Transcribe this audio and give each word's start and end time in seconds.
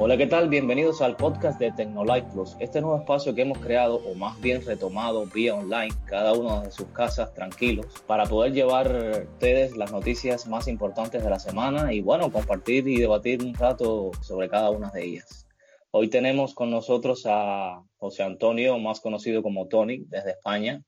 Hola, 0.00 0.16
¿qué 0.16 0.28
tal? 0.28 0.48
Bienvenidos 0.48 1.02
al 1.02 1.16
podcast 1.16 1.58
de 1.58 1.72
Tecnolife 1.72 2.28
Plus, 2.32 2.54
este 2.60 2.80
nuevo 2.80 2.98
espacio 2.98 3.34
que 3.34 3.42
hemos 3.42 3.58
creado, 3.58 3.96
o 3.96 4.14
más 4.14 4.40
bien 4.40 4.64
retomado 4.64 5.26
vía 5.26 5.56
online, 5.56 5.92
cada 6.06 6.34
uno 6.34 6.60
de 6.60 6.70
sus 6.70 6.86
casas 6.92 7.34
tranquilos, 7.34 7.86
para 8.06 8.24
poder 8.24 8.52
llevar 8.52 9.26
ustedes 9.32 9.76
las 9.76 9.90
noticias 9.90 10.46
más 10.46 10.68
importantes 10.68 11.24
de 11.24 11.28
la 11.28 11.40
semana 11.40 11.92
y 11.92 12.00
bueno, 12.00 12.30
compartir 12.30 12.86
y 12.86 13.00
debatir 13.00 13.42
un 13.42 13.52
rato 13.54 14.12
sobre 14.22 14.48
cada 14.48 14.70
una 14.70 14.88
de 14.90 15.04
ellas. 15.04 15.48
Hoy 15.90 16.08
tenemos 16.08 16.54
con 16.54 16.70
nosotros 16.70 17.24
a 17.26 17.82
José 17.96 18.22
Antonio, 18.22 18.78
más 18.78 19.00
conocido 19.00 19.42
como 19.42 19.66
Tony, 19.66 20.04
desde 20.06 20.30
España. 20.30 20.80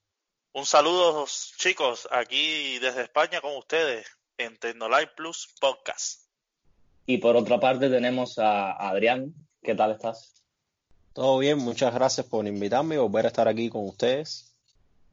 Un 0.53 0.67
saludo, 0.67 1.27
chicos, 1.57 2.07
aquí 2.13 2.79
desde 2.79 3.03
España 3.03 3.41
con 3.41 3.57
ustedes 3.57 4.07
en 4.39 4.57
Tecnolife 4.57 5.11
Plus 5.17 5.53
Podcast. 5.61 6.30
Y 7.07 7.19
por 7.19 7.37
otra 7.37 7.59
parte 7.59 7.89
tenemos 7.89 8.39
a 8.39 8.73
Adrián. 8.73 9.35
¿Qué 9.63 9.75
tal 9.75 9.93
estás? 9.93 10.43
Todo 11.13 11.39
bien, 11.39 11.59
muchas 11.59 11.93
gracias 11.93 12.27
por 12.27 12.47
invitarme 12.47 12.95
y 12.95 12.99
volver 12.99 13.25
a 13.25 13.29
estar 13.29 13.49
aquí 13.49 13.69
con 13.69 13.87
ustedes. 13.87 14.55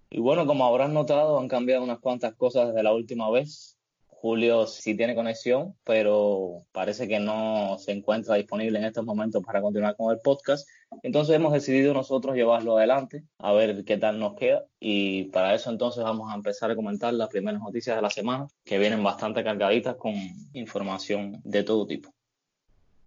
Y 0.09 0.19
bueno, 0.19 0.45
como 0.45 0.65
habrás 0.65 0.89
notado, 0.89 1.39
han 1.39 1.47
cambiado 1.47 1.83
unas 1.83 1.99
cuantas 1.99 2.33
cosas 2.35 2.67
desde 2.67 2.83
la 2.83 2.93
última 2.93 3.29
vez. 3.29 3.76
Julio 4.19 4.65
sí 4.65 4.97
tiene 4.97 5.13
conexión, 5.13 5.75
pero 5.83 6.65
parece 6.71 7.07
que 7.07 7.19
no 7.19 7.77
se 7.77 7.91
encuentra 7.91 8.35
disponible 8.35 8.79
en 8.79 8.85
estos 8.85 9.05
momentos 9.05 9.43
para 9.43 9.61
continuar 9.61 9.95
con 9.95 10.11
el 10.11 10.19
podcast. 10.21 10.67
Entonces 11.03 11.35
hemos 11.35 11.53
decidido 11.53 11.93
nosotros 11.93 12.35
llevarlo 12.35 12.77
adelante, 12.77 13.23
a 13.37 13.53
ver 13.53 13.83
qué 13.85 13.97
tal 13.97 14.17
nos 14.17 14.33
queda. 14.33 14.65
Y 14.79 15.25
para 15.25 15.53
eso 15.53 15.69
entonces 15.69 16.03
vamos 16.03 16.31
a 16.31 16.35
empezar 16.35 16.71
a 16.71 16.75
comentar 16.75 17.13
las 17.13 17.29
primeras 17.29 17.61
noticias 17.61 17.95
de 17.95 18.01
la 18.01 18.09
semana, 18.09 18.47
que 18.65 18.79
vienen 18.79 19.03
bastante 19.03 19.43
cargaditas 19.43 19.95
con 19.97 20.15
información 20.53 21.39
de 21.43 21.63
todo 21.63 21.85
tipo. 21.85 22.16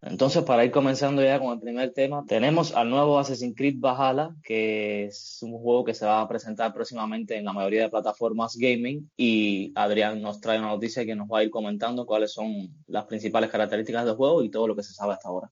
Entonces, 0.02 0.42
para 0.44 0.64
ir 0.64 0.70
comenzando 0.70 1.22
ya 1.22 1.38
con 1.38 1.52
el 1.52 1.60
primer 1.60 1.92
tema, 1.92 2.24
tenemos 2.26 2.74
al 2.74 2.88
nuevo 2.88 3.18
Assassin's 3.18 3.54
Creed 3.54 3.76
Valhalla, 3.78 4.34
que 4.42 5.04
es 5.04 5.38
un 5.42 5.52
juego 5.58 5.84
que 5.84 5.92
se 5.92 6.06
va 6.06 6.22
a 6.22 6.28
presentar 6.28 6.72
próximamente 6.72 7.36
en 7.36 7.44
la 7.44 7.52
mayoría 7.52 7.82
de 7.82 7.90
plataformas 7.90 8.56
gaming. 8.56 9.10
Y 9.16 9.72
Adrián 9.74 10.22
nos 10.22 10.40
trae 10.40 10.58
una 10.58 10.68
noticia 10.68 11.04
que 11.04 11.14
nos 11.14 11.28
va 11.28 11.40
a 11.40 11.44
ir 11.44 11.50
comentando 11.50 12.06
cuáles 12.06 12.32
son 12.32 12.70
las 12.86 13.04
principales 13.04 13.50
características 13.50 14.06
del 14.06 14.16
juego 14.16 14.42
y 14.42 14.50
todo 14.50 14.68
lo 14.68 14.76
que 14.76 14.82
se 14.82 14.94
sabe 14.94 15.12
hasta 15.12 15.28
ahora. 15.28 15.50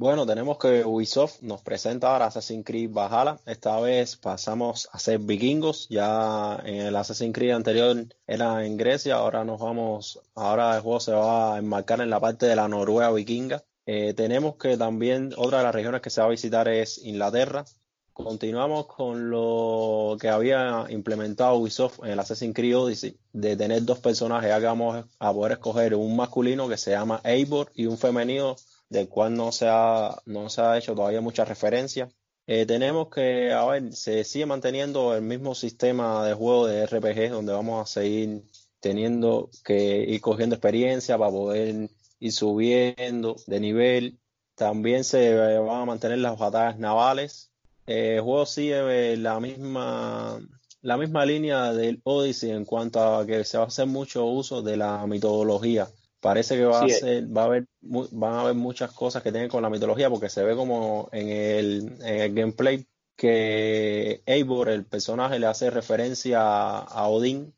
Bueno, 0.00 0.24
tenemos 0.24 0.56
que 0.56 0.82
Ubisoft 0.82 1.42
nos 1.42 1.60
presenta 1.60 2.10
ahora 2.10 2.24
Assassin's 2.24 2.64
Creed 2.64 2.90
Valhalla. 2.90 3.38
Esta 3.44 3.78
vez 3.80 4.16
pasamos 4.16 4.88
a 4.92 4.98
ser 4.98 5.18
vikingos. 5.18 5.88
Ya 5.90 6.58
en 6.64 6.86
el 6.86 6.96
Assassin's 6.96 7.34
Creed 7.34 7.52
anterior 7.52 8.06
era 8.26 8.64
en 8.64 8.78
Grecia, 8.78 9.16
ahora 9.16 9.44
nos 9.44 9.60
vamos, 9.60 10.18
ahora 10.34 10.74
el 10.74 10.80
juego 10.80 11.00
se 11.00 11.12
va 11.12 11.54
a 11.54 11.58
enmarcar 11.58 12.00
en 12.00 12.08
la 12.08 12.18
parte 12.18 12.46
de 12.46 12.56
la 12.56 12.66
Noruega 12.66 13.12
vikinga. 13.12 13.62
Eh, 13.84 14.14
tenemos 14.14 14.56
que 14.56 14.78
también 14.78 15.34
otra 15.36 15.58
de 15.58 15.64
las 15.64 15.74
regiones 15.74 16.00
que 16.00 16.08
se 16.08 16.22
va 16.22 16.28
a 16.28 16.30
visitar 16.30 16.66
es 16.68 17.04
Inglaterra. 17.04 17.66
Continuamos 18.14 18.86
con 18.86 19.28
lo 19.28 20.16
que 20.18 20.30
había 20.30 20.86
implementado 20.88 21.56
Ubisoft 21.56 21.98
en 22.04 22.12
el 22.12 22.20
Assassin's 22.20 22.54
Creed 22.54 22.74
Odyssey, 22.74 23.18
de 23.34 23.54
tener 23.54 23.84
dos 23.84 23.98
personajes, 23.98 24.48
ya 24.48 24.58
vamos 24.60 25.04
a 25.18 25.32
poder 25.34 25.52
escoger 25.52 25.94
un 25.94 26.16
masculino 26.16 26.70
que 26.70 26.78
se 26.78 26.92
llama 26.92 27.20
Eivor 27.22 27.70
y 27.74 27.84
un 27.84 27.98
femenino 27.98 28.56
del 28.90 29.08
cual 29.08 29.34
no 29.34 29.52
se 29.52 29.66
ha, 29.68 30.20
no 30.26 30.50
se 30.50 30.60
ha 30.60 30.76
hecho 30.76 30.94
todavía 30.94 31.20
mucha 31.22 31.44
referencia. 31.44 32.10
Eh, 32.46 32.66
tenemos 32.66 33.08
que, 33.08 33.52
a 33.52 33.64
ver, 33.66 33.92
se 33.94 34.24
sigue 34.24 34.46
manteniendo 34.46 35.14
el 35.14 35.22
mismo 35.22 35.54
sistema 35.54 36.26
de 36.26 36.34
juego 36.34 36.66
de 36.66 36.84
RPG, 36.86 37.30
donde 37.30 37.52
vamos 37.52 37.82
a 37.82 37.92
seguir 38.00 38.42
teniendo 38.80 39.50
que 39.64 40.00
ir 40.02 40.20
cogiendo 40.20 40.56
experiencia 40.56 41.16
para 41.16 41.30
poder 41.30 41.90
ir 42.18 42.32
subiendo 42.32 43.36
de 43.46 43.60
nivel. 43.60 44.18
También 44.56 45.04
se 45.04 45.34
van 45.34 45.82
a 45.82 45.84
mantener 45.86 46.18
las 46.18 46.38
batallas 46.38 46.78
navales. 46.78 47.52
Eh, 47.86 48.16
el 48.16 48.22
juego 48.22 48.46
sigue 48.46 49.16
la 49.16 49.38
misma, 49.38 50.40
la 50.82 50.96
misma 50.96 51.24
línea 51.24 51.72
del 51.72 52.00
Odyssey 52.04 52.50
en 52.50 52.64
cuanto 52.64 53.00
a 53.00 53.26
que 53.26 53.44
se 53.44 53.58
va 53.58 53.64
a 53.64 53.68
hacer 53.68 53.86
mucho 53.86 54.24
uso 54.26 54.62
de 54.62 54.76
la 54.76 55.06
mitología. 55.06 55.88
Parece 56.20 56.56
que 56.56 56.64
va 56.64 56.82
a 56.82 56.88
ser, 56.88 57.34
va 57.34 57.42
a 57.42 57.44
haber, 57.46 57.66
van 57.80 58.34
a 58.34 58.40
haber 58.42 58.54
muchas 58.54 58.92
cosas 58.92 59.22
que 59.22 59.32
tienen 59.32 59.48
con 59.48 59.62
la 59.62 59.70
mitología, 59.70 60.10
porque 60.10 60.28
se 60.28 60.42
ve 60.44 60.54
como 60.54 61.08
en 61.12 61.28
el, 61.28 61.96
en 62.00 62.20
el 62.20 62.34
gameplay 62.34 62.86
que 63.16 64.22
Eivor, 64.26 64.68
el 64.68 64.84
personaje, 64.84 65.38
le 65.38 65.46
hace 65.46 65.70
referencia 65.70 66.40
a 66.78 67.08
Odín. 67.08 67.52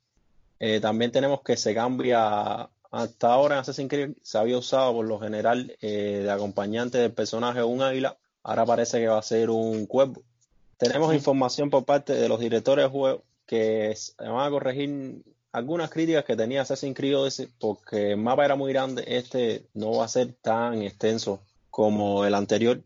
Eh, 0.59 0.81
también 0.81 1.11
tenemos 1.11 1.43
que 1.43 1.57
se 1.57 1.75
cambia, 1.75 2.69
hasta 2.91 3.33
ahora 3.33 3.57
en 3.57 3.61
Assassin's 3.61 3.89
Creed 3.89 4.13
se 4.23 4.39
había 4.39 4.59
usado 4.59 4.93
por 4.93 5.07
lo 5.07 5.19
general 5.19 5.77
eh, 5.81 6.21
de 6.23 6.31
acompañante 6.31 6.99
del 6.99 7.13
personaje 7.13 7.63
un 7.63 7.81
águila, 7.83 8.17
ahora 8.43 8.67
parece 8.67 8.99
que 8.99 9.09
va 9.09 9.19
a 9.19 9.23
ser 9.23 9.51
un 9.51 9.87
cuervo. 9.87 10.23
Tenemos 10.77 11.15
información 11.15 11.71
por 11.71 11.85
parte 11.85 12.13
de 12.13 12.29
los 12.29 12.39
directores 12.39 12.85
de 12.85 12.91
juego 12.91 13.23
que 13.47 13.95
van 14.19 14.47
a 14.47 14.51
corregir 14.51 15.23
algunas 15.53 15.91
críticas 15.91 16.25
que 16.25 16.37
tenía 16.37 16.63
Assassin's 16.63 16.97
Creed 16.97 17.17
Odyssey, 17.17 17.49
porque 17.59 18.13
el 18.13 18.17
mapa 18.17 18.45
era 18.45 18.57
muy 18.57 18.73
grande, 18.73 19.05
este 19.07 19.67
no 19.75 19.93
va 19.93 20.07
a 20.07 20.09
ser 20.09 20.35
tan 20.41 20.83
extenso 20.83 21.41
como 21.71 22.25
el 22.25 22.35
anterior. 22.35 22.81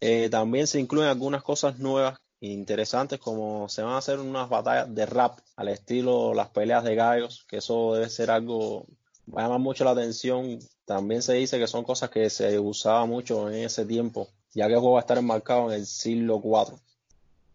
Eh, 0.00 0.28
también 0.28 0.66
se 0.66 0.80
incluyen 0.80 1.08
algunas 1.08 1.42
cosas 1.42 1.78
nuevas 1.78 2.18
interesantes, 2.40 3.18
como 3.18 3.68
se 3.68 3.82
van 3.82 3.94
a 3.94 3.98
hacer 3.98 4.18
unas 4.18 4.48
batallas 4.48 4.94
de 4.94 5.06
rap 5.06 5.38
al 5.56 5.68
estilo 5.68 6.34
las 6.34 6.48
peleas 6.50 6.84
de 6.84 6.94
gallos, 6.94 7.46
que 7.48 7.58
eso 7.58 7.94
debe 7.94 8.10
ser 8.10 8.30
algo, 8.30 8.86
va 9.32 9.42
a 9.42 9.44
llamar 9.44 9.60
mucho 9.60 9.84
la 9.84 9.92
atención. 9.92 10.58
También 10.84 11.22
se 11.22 11.34
dice 11.34 11.58
que 11.58 11.66
son 11.66 11.84
cosas 11.84 12.10
que 12.10 12.28
se 12.30 12.58
usaba 12.58 13.06
mucho 13.06 13.48
en 13.48 13.64
ese 13.64 13.86
tiempo, 13.86 14.28
ya 14.54 14.66
que 14.66 14.74
el 14.74 14.80
juego 14.80 14.94
va 14.94 15.00
a 15.00 15.02
estar 15.02 15.18
enmarcado 15.18 15.70
en 15.70 15.80
el 15.80 15.86
siglo 15.86 16.40
IV. 16.44 16.78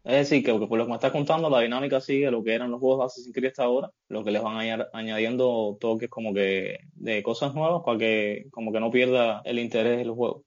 Es 0.03 0.29
decir, 0.29 0.44
que 0.44 0.51
por 0.53 0.78
lo 0.78 0.85
que 0.85 0.89
me 0.89 0.95
estás 0.95 1.12
contando, 1.12 1.50
la 1.50 1.59
dinámica 1.59 2.01
sigue 2.01 2.31
lo 2.31 2.44
que 2.44 2.56
eran 2.56 2.72
los 2.72 2.79
juegos 2.79 3.00
de 3.00 3.06
Assassin's 3.06 3.35
Creed 3.35 3.51
hasta 3.51 3.63
ahora, 3.63 3.91
lo 4.09 4.23
que 4.23 4.31
les 4.31 4.41
van 4.41 4.57
añadiendo 4.94 5.78
toques 5.79 6.09
como 6.09 6.34
que 6.34 6.79
de 6.95 7.22
cosas 7.22 7.53
nuevas 7.53 7.84
para 7.85 8.00
que 8.00 8.47
como 8.50 8.72
que 8.72 8.79
no 8.79 8.89
pierda 8.89 9.41
el 9.45 9.59
interés 9.59 10.00
de 10.00 10.06
los 10.06 10.16
juegos. 10.16 10.44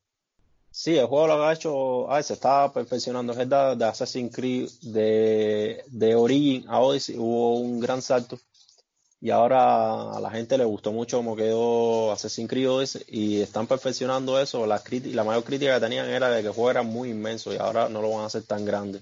Sí, 0.72 0.98
el 0.98 1.06
juego 1.06 1.28
lo 1.28 1.44
ha 1.44 1.52
hecho, 1.52 2.10
a 2.10 2.16
ver, 2.16 2.24
se 2.24 2.32
está 2.32 2.72
perfeccionando, 2.72 3.32
es 3.32 3.38
verdad, 3.38 3.76
de 3.76 3.84
Assassin's 3.84 4.34
Creed 4.34 4.68
de, 4.82 5.84
de 5.86 6.16
Origin 6.16 6.64
a 6.66 6.80
Odyssey 6.80 7.16
hubo 7.16 7.54
un 7.58 7.78
gran 7.78 8.02
salto. 8.02 8.40
Y 9.20 9.30
ahora 9.30 10.16
a 10.16 10.20
la 10.20 10.30
gente 10.30 10.58
le 10.58 10.64
gustó 10.64 10.92
mucho 10.92 11.18
cómo 11.18 11.36
quedó 11.36 12.10
Assassin's 12.10 12.50
Creed 12.50 12.68
Odyssey 12.68 13.02
y 13.06 13.40
están 13.40 13.68
perfeccionando 13.68 14.40
eso, 14.40 14.66
la, 14.66 14.82
la 14.90 15.24
mayor 15.24 15.44
crítica 15.44 15.74
que 15.74 15.80
tenían 15.80 16.08
era 16.08 16.28
de 16.28 16.42
que 16.42 16.48
el 16.48 16.54
juego 16.54 16.72
era 16.72 16.82
muy 16.82 17.10
inmenso 17.10 17.54
y 17.54 17.56
ahora 17.56 17.88
no 17.88 18.02
lo 18.02 18.10
van 18.10 18.22
a 18.22 18.26
hacer 18.26 18.42
tan 18.42 18.64
grande 18.64 19.00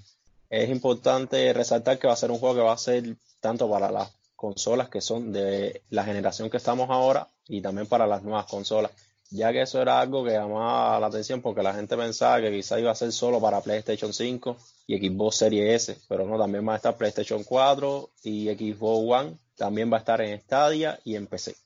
es 0.53 0.69
importante 0.69 1.51
resaltar 1.55 1.99
que 1.99 2.07
va 2.07 2.13
a 2.13 2.17
ser 2.17 2.31
un 2.31 2.39
juego 2.39 2.55
que 2.55 2.61
va 2.61 2.75
a 2.75 2.79
ser 2.79 3.17
tanto 3.41 3.71
para 3.71 3.91
las 3.91 4.13
consolas 4.37 4.91
que 4.91 5.01
son 5.01 5.33
de 5.33 5.83
la 5.89 6.05
generación 6.05 6.51
que 6.51 6.59
estamos 6.59 6.91
ahora 6.91 7.31
y 7.49 7.63
también 7.63 7.87
para 7.87 8.07
las 8.07 8.23
nuevas 8.23 8.45
consolas, 8.45 8.93
ya 9.31 9.51
que 9.51 9.63
eso 9.63 9.81
era 9.81 9.99
algo 9.99 10.23
que 10.23 10.33
llamaba 10.33 11.01
la 11.01 11.07
atención 11.07 11.41
porque 11.41 11.63
la 11.63 11.73
gente 11.73 11.97
pensaba 11.97 12.43
que 12.43 12.51
quizá 12.51 12.79
iba 12.79 12.91
a 12.91 12.95
ser 12.95 13.13
solo 13.13 13.41
para 13.41 13.63
PlayStation 13.63 14.13
5 14.13 14.59
y 14.89 14.99
Xbox 14.99 15.37
Series 15.37 15.89
S, 15.89 15.99
pero 16.07 16.27
no, 16.27 16.39
también 16.39 16.69
va 16.69 16.75
a 16.75 16.77
estar 16.77 16.99
PlayStation 16.99 17.45
4 17.45 18.11
y 18.25 18.49
Xbox 18.51 19.25
One, 19.25 19.39
también 19.57 19.91
va 19.91 19.97
a 19.97 20.01
estar 20.01 20.21
en 20.21 20.39
Stadia 20.39 21.01
y 21.03 21.17
en 21.17 21.29
PC. 21.29 21.57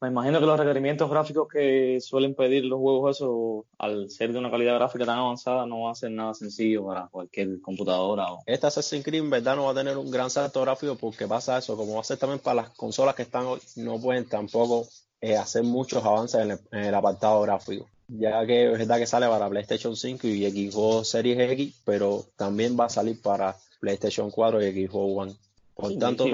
Me 0.00 0.08
imagino 0.08 0.40
que 0.40 0.46
los 0.46 0.58
requerimientos 0.58 1.10
gráficos 1.10 1.46
que 1.46 1.98
suelen 2.00 2.34
pedir 2.34 2.64
los 2.64 2.78
juegos 2.78 3.18
eso, 3.18 3.66
al 3.76 4.08
ser 4.08 4.32
de 4.32 4.38
una 4.38 4.50
calidad 4.50 4.76
gráfica 4.76 5.04
tan 5.04 5.18
avanzada, 5.18 5.66
no 5.66 5.82
va 5.82 5.92
a 5.92 5.94
ser 5.94 6.10
nada 6.10 6.32
sencillo 6.32 6.86
para 6.86 7.08
cualquier 7.08 7.60
computadora. 7.60 8.32
O... 8.32 8.42
Esta 8.46 8.68
Assassin's 8.68 9.04
Creed 9.04 9.20
en 9.20 9.28
verdad 9.28 9.56
no 9.56 9.64
va 9.64 9.72
a 9.72 9.74
tener 9.74 9.98
un 9.98 10.10
gran 10.10 10.30
salto 10.30 10.62
gráfico 10.62 10.96
porque 10.96 11.28
pasa 11.28 11.58
eso, 11.58 11.76
como 11.76 11.96
va 11.96 12.00
a 12.00 12.04
ser 12.04 12.16
también 12.16 12.38
para 12.38 12.62
las 12.62 12.70
consolas 12.70 13.14
que 13.14 13.22
están 13.22 13.44
hoy, 13.44 13.60
no 13.76 14.00
pueden 14.00 14.26
tampoco 14.26 14.86
eh, 15.20 15.36
hacer 15.36 15.64
muchos 15.64 16.02
avances 16.02 16.40
en 16.70 16.84
el, 16.84 16.94
apartado 16.94 17.42
gráfico 17.42 17.86
ya 18.08 18.44
que 18.46 18.72
es 18.72 18.78
verdad 18.78 18.98
que 18.98 19.06
sale 19.06 19.28
para 19.28 19.48
PlayStation 19.48 19.94
5 19.94 20.26
y 20.26 20.50
Xbox 20.50 21.10
Series 21.10 21.38
X, 21.52 21.74
pero 21.84 22.24
también 22.36 22.76
va 22.78 22.86
a 22.86 22.88
salir 22.88 23.20
para 23.22 23.56
PlayStation 23.80 24.30
4 24.32 24.66
y 24.66 24.86
Xbox 24.88 25.16
One. 25.16 25.36
Por 25.80 25.98
tanto, 25.98 26.26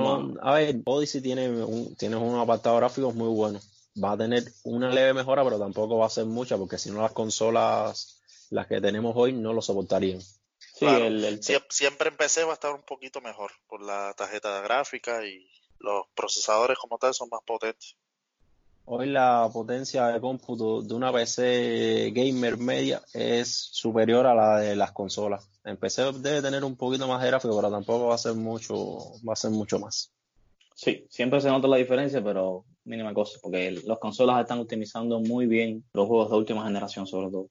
a 0.43 0.55
ver, 0.55 0.77
Odyssey 0.85 1.21
tiene 1.21 1.49
un, 1.49 1.95
tiene 1.97 2.17
un 2.17 2.39
apartado 2.39 2.77
gráfico 2.77 3.13
muy 3.13 3.29
bueno. 3.29 3.61
Va 4.03 4.13
a 4.13 4.19
tener 4.19 4.45
una 4.65 4.91
leve 4.91 5.15
mejora, 5.15 5.45
pero 5.45 5.59
tampoco 5.59 5.99
va 5.99 6.07
a 6.07 6.11
ser 6.11 6.27
mucha, 6.27 6.59
porque 6.59 6.79
si 6.79 6.91
no 6.91 7.01
las 7.01 7.13
consolas, 7.13 8.21
las 8.51 8.67
que 8.67 8.81
tenemos 8.81 9.15
hoy, 9.17 9.33
no 9.33 9.53
lo 9.53 9.63
soportarían. 9.63 10.21
Sí, 10.21 10.85
el, 10.85 11.43
siempre 11.43 12.11
en 12.11 12.17
PC 12.17 12.45
va 12.45 12.51
a 12.51 12.55
estar 12.55 12.75
un 12.75 12.83
poquito 12.83 13.21
mejor 13.23 13.51
por 13.67 13.83
la 13.83 14.13
tarjeta 14.15 14.61
gráfica 14.61 15.25
y 15.25 15.49
los 15.79 16.07
procesadores 16.15 16.77
como 16.79 16.99
tal 16.99 17.15
son 17.15 17.29
más 17.31 17.41
potentes. 17.47 17.97
Hoy 18.89 19.07
la 19.07 19.51
potencia 19.53 20.07
de 20.07 20.21
cómputo 20.21 20.81
de 20.81 20.95
una 20.95 21.13
PC 21.13 22.13
gamer 22.15 22.57
media 22.57 23.03
es 23.13 23.69
superior 23.73 24.27
a 24.27 24.35
la 24.35 24.59
de 24.59 24.77
las 24.77 24.93
consolas. 24.93 25.51
En 25.65 25.77
PC 25.77 26.13
debe 26.21 26.41
tener 26.41 26.63
un 26.63 26.77
poquito 26.77 27.09
más 27.09 27.21
de 27.21 27.27
gráfico, 27.27 27.57
pero 27.57 27.69
tampoco 27.69 28.07
va 28.07 28.15
a 28.15 28.19
ser 28.19 28.35
mucho, 28.35 28.99
va 29.29 29.33
a 29.33 29.37
ser 29.37 29.51
mucho 29.51 29.81
más. 29.81 30.13
Sí, 30.77 31.05
siempre 31.11 31.41
se 31.41 31.49
nota 31.49 31.67
la 31.67 31.79
diferencia, 31.79 32.23
pero 32.23 32.65
mínima 32.85 33.13
cosa, 33.13 33.41
porque 33.43 33.73
los 33.73 33.99
consolas 33.99 34.41
están 34.41 34.61
optimizando 34.61 35.19
muy 35.19 35.47
bien 35.47 35.83
los 35.93 36.07
juegos 36.07 36.31
de 36.31 36.37
última 36.37 36.65
generación 36.65 37.09
sobre 37.09 37.33
todo. 37.33 37.49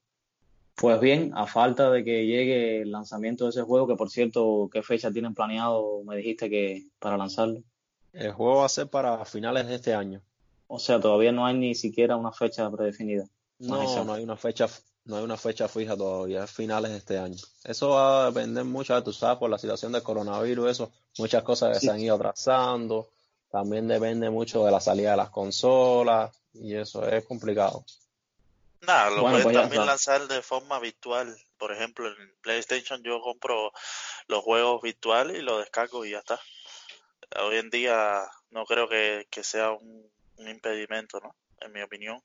Pues 0.74 0.98
bien, 1.00 1.32
a 1.34 1.46
falta 1.46 1.90
de 1.90 2.02
que 2.02 2.24
llegue 2.24 2.80
el 2.80 2.92
lanzamiento 2.92 3.44
de 3.44 3.50
ese 3.50 3.62
juego, 3.62 3.86
que 3.86 3.96
por 3.96 4.08
cierto, 4.08 4.70
¿qué 4.72 4.82
fecha 4.82 5.10
tienen 5.10 5.34
planeado? 5.34 6.02
Me 6.02 6.16
dijiste 6.16 6.48
que 6.48 6.86
para 6.98 7.18
lanzarlo. 7.18 7.62
El 8.14 8.32
juego 8.32 8.60
va 8.60 8.64
a 8.64 8.70
ser 8.70 8.88
para 8.88 9.22
finales 9.26 9.66
de 9.66 9.74
este 9.74 9.92
año. 9.92 10.22
O 10.68 10.78
sea, 10.78 11.00
todavía 11.00 11.32
no 11.32 11.46
hay 11.46 11.54
ni 11.54 11.74
siquiera 11.74 12.16
una 12.16 12.32
fecha 12.32 12.70
predefinida. 12.70 13.24
No, 13.58 14.04
no 14.04 14.14
hay 14.14 14.24
una 14.24 14.36
fecha, 14.36 14.68
no 15.04 15.16
hay 15.16 15.24
una 15.24 15.36
fecha 15.36 15.68
fija 15.68 15.96
todavía, 15.96 16.44
es 16.44 16.50
finales 16.50 16.90
de 16.90 16.98
este 16.98 17.18
año. 17.18 17.36
Eso 17.64 17.90
va 17.90 18.24
a 18.24 18.26
depender 18.26 18.64
mucho, 18.64 19.00
tú 19.02 19.12
sabes, 19.12 19.38
por 19.38 19.50
la 19.50 19.58
situación 19.58 19.92
del 19.92 20.02
coronavirus, 20.02 20.70
eso, 20.70 20.92
muchas 21.18 21.42
cosas 21.42 21.74
que 21.74 21.86
se 21.86 21.90
han 21.90 22.00
ido 22.00 22.16
atrasando. 22.16 23.08
También 23.50 23.88
depende 23.88 24.28
mucho 24.28 24.64
de 24.64 24.72
la 24.72 24.80
salida 24.80 25.12
de 25.12 25.16
las 25.16 25.30
consolas 25.30 26.36
y 26.52 26.74
eso 26.74 27.06
es 27.08 27.24
complicado. 27.24 27.84
Nada, 28.80 29.10
lo 29.10 29.22
pueden 29.22 29.42
pues 29.42 29.56
también 29.56 29.86
lanzar 29.86 30.28
de 30.28 30.42
forma 30.42 30.78
virtual. 30.78 31.36
Por 31.58 31.72
ejemplo, 31.72 32.08
en 32.08 32.34
PlayStation 32.42 33.02
yo 33.02 33.20
compro 33.20 33.72
los 34.26 34.42
juegos 34.42 34.82
virtuales 34.82 35.38
y 35.38 35.42
los 35.42 35.58
descargo 35.60 36.04
y 36.04 36.10
ya 36.10 36.18
está. 36.18 36.38
Hoy 37.40 37.56
en 37.56 37.70
día 37.70 38.22
no 38.50 38.64
creo 38.64 38.88
que, 38.88 39.26
sea 39.42 39.72
un, 39.72 40.10
impedimento, 40.38 41.20
¿no? 41.20 41.34
En 41.60 41.72
mi 41.72 41.82
opinión. 41.82 42.20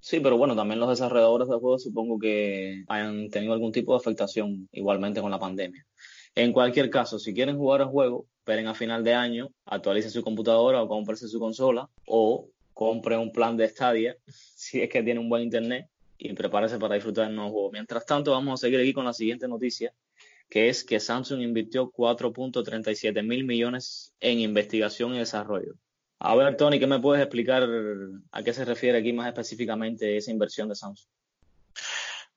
Sí, 0.00 0.18
pero 0.18 0.36
bueno, 0.36 0.56
también 0.56 0.80
los 0.80 0.88
desarrolladores 0.88 1.48
de 1.48 1.54
juegos 1.54 1.84
supongo 1.84 2.18
que 2.18 2.84
hayan 2.88 3.30
tenido 3.30 3.52
algún 3.52 3.70
tipo 3.70 3.92
de 3.92 3.98
afectación 3.98 4.68
igualmente 4.72 5.20
con 5.20 5.30
la 5.30 5.38
pandemia. 5.38 5.86
En 6.34 6.52
cualquier 6.52 6.90
caso, 6.90 7.18
si 7.18 7.32
quieren 7.32 7.56
jugar 7.56 7.82
el 7.82 7.86
juego, 7.86 8.26
esperen 8.38 8.66
a 8.66 8.74
final 8.74 9.04
de 9.04 9.14
año, 9.14 9.50
actualicen 9.64 10.10
su 10.10 10.22
computadora 10.22 10.82
o 10.82 10.88
compren 10.88 11.16
su 11.16 11.38
consola 11.38 11.88
o 12.06 12.48
compre 12.72 13.16
un 13.16 13.32
plan 13.32 13.56
de 13.56 13.68
Stadia 13.68 14.16
si 14.26 14.80
es 14.80 14.88
que 14.90 15.02
tiene 15.02 15.20
un 15.20 15.28
buen 15.28 15.44
internet 15.44 15.88
y 16.18 16.32
prepárese 16.32 16.78
para 16.78 16.94
disfrutar 16.94 17.26
del 17.26 17.36
nuevo 17.36 17.52
juego. 17.52 17.70
Mientras 17.72 18.06
tanto, 18.06 18.32
vamos 18.32 18.60
a 18.60 18.66
seguir 18.66 18.80
aquí 18.80 18.92
con 18.92 19.04
la 19.04 19.12
siguiente 19.12 19.46
noticia, 19.46 19.92
que 20.48 20.68
es 20.68 20.84
que 20.84 21.00
Samsung 21.00 21.42
invirtió 21.42 21.92
4.37 21.92 23.22
mil 23.22 23.44
millones 23.44 24.14
en 24.20 24.40
investigación 24.40 25.14
y 25.14 25.18
desarrollo. 25.18 25.74
A 26.24 26.36
ver, 26.36 26.56
Tony, 26.56 26.78
¿qué 26.78 26.86
me 26.86 27.00
puedes 27.00 27.20
explicar 27.20 27.64
a 28.30 28.42
qué 28.44 28.54
se 28.54 28.64
refiere 28.64 28.98
aquí 28.98 29.12
más 29.12 29.26
específicamente 29.26 30.16
esa 30.16 30.30
inversión 30.30 30.68
de 30.68 30.76
Samsung? 30.76 31.08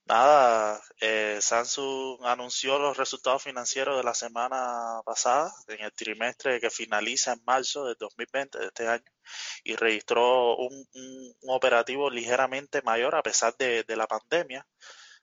Nada, 0.06 0.82
eh, 1.00 1.38
Samsung 1.40 2.18
anunció 2.24 2.80
los 2.80 2.96
resultados 2.96 3.44
financieros 3.44 3.96
de 3.96 4.02
la 4.02 4.14
semana 4.14 5.00
pasada, 5.04 5.52
en 5.68 5.84
el 5.84 5.92
trimestre 5.92 6.60
que 6.60 6.70
finaliza 6.70 7.34
en 7.34 7.44
marzo 7.44 7.86
del 7.86 7.96
2020 7.96 8.58
de 8.58 8.66
este 8.66 8.88
año, 8.88 9.04
y 9.62 9.76
registró 9.76 10.56
un, 10.56 10.88
operativo 11.46 12.10
ligeramente 12.10 12.82
mayor 12.82 13.14
a 13.14 13.22
pesar 13.22 13.54
de, 13.56 13.84
la 13.96 14.08
pandemia. 14.08 14.66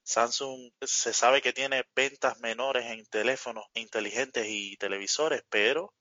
Samsung 0.03 0.71
se 0.81 1.11
sabe 1.11 1.41
que 1.41 1.51
tiene 1.51 1.83
ventas 1.93 2.39
menores 2.39 2.85
en 2.85 3.05
teléfonos 3.07 3.65
inteligentes 3.73 4.45
y 4.47 4.77
televisores, 4.77 5.43
pero 5.49 5.93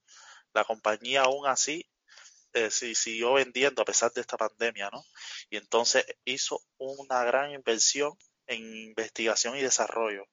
la 0.54 0.64
compañía 0.64 1.22
aún 1.22 1.46
así 1.48 1.88
eh, 2.54 2.70
siguió 2.70 3.34
vendiendo 3.34 3.82
a 3.82 3.84
pesar 3.84 4.12
de 4.12 4.20
esta 4.20 4.37
pandemia, 4.37 4.90
¿no? 4.90 5.04
Y 5.50 5.56
entonces 5.56 6.04
hizo 6.25 6.60
una 6.78 7.25
gran 7.25 7.52
inversión 7.52 8.12
en 8.46 8.75
investigación 8.88 9.56
y 9.56 9.62
desarrollo, 9.62 10.25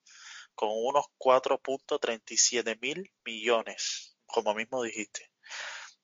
con 0.55 0.69
unos 0.71 1.05
4.37 1.17 2.79
mil 2.81 3.11
millones, 3.23 4.17
como 4.25 4.53
mismo 4.53 4.83
dijiste. 4.83 5.31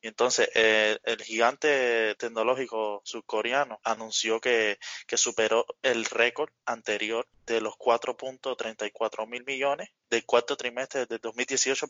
Y 0.05 0.07
entonces 0.07 0.47
eh, 0.53 0.99
el 1.03 1.19
gigante 1.23 2.13
tecnológico 2.19 3.01
surcoreano 3.05 3.79
anunció 3.83 4.39
que, 4.39 4.77
que 5.07 5.17
superó 5.17 5.65
el 5.81 6.05
récord 6.05 6.51
anterior 6.63 7.27
de 7.47 7.59
los 7.59 7.73
4.34 7.73 9.27
mil 9.27 9.43
millones 9.45 9.89
del 10.07 10.23
cuarto 10.23 10.55
trimestre 10.57 11.07
de 11.07 11.17
2018, 11.17 11.87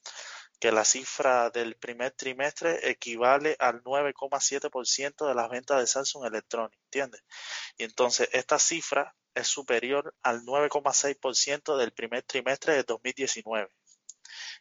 que 0.62 0.72
la 0.72 0.86
cifra 0.86 1.50
del 1.50 1.76
primer 1.76 2.12
trimestre 2.12 2.90
equivale 2.90 3.58
al 3.60 3.84
9,7% 3.84 5.28
de 5.28 5.36
las 5.36 5.50
ventas 5.50 5.82
de 5.82 5.88
Samsung 5.88 6.28
Electronics, 6.28 6.82
¿entiendes? 6.86 7.22
Y 7.78 7.84
entonces 7.84 8.30
esta 8.32 8.60
cifra 8.60 9.14
es 9.34 9.50
superior 9.50 10.16
al 10.24 10.44
9,6% 10.44 11.76
del 11.76 11.92
primer 11.92 12.24
trimestre 12.24 12.76
de 12.76 12.84
2019. 12.84 13.70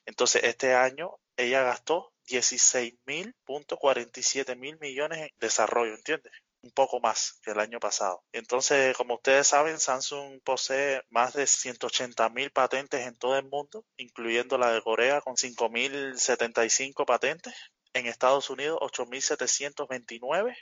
Entonces, 0.07 0.43
este 0.43 0.75
año 0.75 1.21
ella 1.37 1.63
gastó 1.63 2.14
16.047 2.27 4.57
mil 4.57 4.79
millones 4.79 5.21
en 5.21 5.29
desarrollo, 5.39 5.95
¿entiendes? 5.95 6.33
Un 6.63 6.71
poco 6.71 7.01
más 7.01 7.41
que 7.43 7.51
el 7.51 7.61
año 7.61 7.79
pasado. 7.79 8.25
Entonces, 8.33 8.97
como 8.97 9.17
ustedes 9.17 9.49
saben, 9.49 9.79
Samsung 9.79 10.41
posee 10.43 11.03
más 11.11 11.35
de 11.35 11.47
180 11.47 12.31
mil 12.31 12.51
patentes 12.51 13.07
en 13.07 13.17
todo 13.17 13.37
el 13.39 13.45
mundo, 13.45 13.85
incluyendo 13.97 14.57
la 14.57 14.73
de 14.73 14.81
Corea 14.83 15.21
con 15.21 15.37
5.075 15.37 17.05
patentes. 17.05 17.55
En 17.93 18.07
Estados 18.07 18.49
Unidos, 18.51 18.79
8.729 18.81 20.57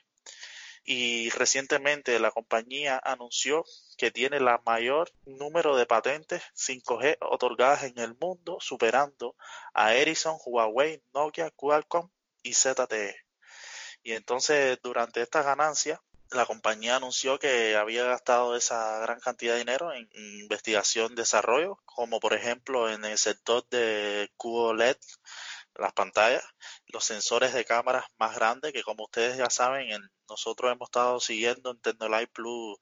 y 0.84 1.31
recientemente 1.31 2.19
la 2.19 2.31
compañía 2.31 3.00
anunció 3.02 3.64
que 3.96 4.11
tiene 4.11 4.40
la 4.40 4.61
mayor 4.67 5.12
número 5.25 5.76
de 5.76 5.87
patentes 5.87 6.43
5G 6.55 7.19
otorgadas 7.20 7.84
en 7.84 7.99
el 7.99 8.17
mundo, 8.17 8.58
superando 8.61 9.37
a 9.75 9.94
Ericsson, 9.94 10.38
Huawei, 10.44 11.02
Nokia, 11.14 11.50
Qualcomm 11.50 12.11
y 12.43 12.55
ZTE. 12.55 13.14
Y 14.02 14.12
entonces 14.12 14.79
durante 14.82 15.23
esta 15.23 15.43
ganancia 15.43 16.02
la 16.34 16.46
compañía 16.46 16.96
anunció 16.96 17.38
que 17.38 17.76
había 17.76 18.05
gastado 18.05 18.56
esa 18.56 18.99
gran 19.00 19.20
cantidad 19.20 19.52
de 19.52 19.61
dinero 19.61 19.93
en 19.93 20.08
investigación 20.14 21.14
desarrollo, 21.14 21.79
como 21.84 22.20
por 22.20 22.32
ejemplo 22.32 22.90
en 22.90 23.05
el 23.05 23.19
sector 23.19 23.67
de 23.69 24.31
QOLED, 24.37 24.96
las 25.78 25.92
pantallas, 25.92 26.44
los 26.86 27.04
sensores 27.04 27.52
de 27.52 27.64
cámaras 27.64 28.04
más 28.19 28.34
grandes, 28.34 28.72
que 28.72 28.82
como 28.82 29.04
ustedes 29.04 29.36
ya 29.36 29.50
saben, 29.50 29.88
nosotros 30.28 30.72
hemos 30.72 30.88
estado 30.88 31.20
siguiendo 31.20 31.70
en 31.70 31.80
Tecnolight 31.80 32.30
Plus, 32.30 32.78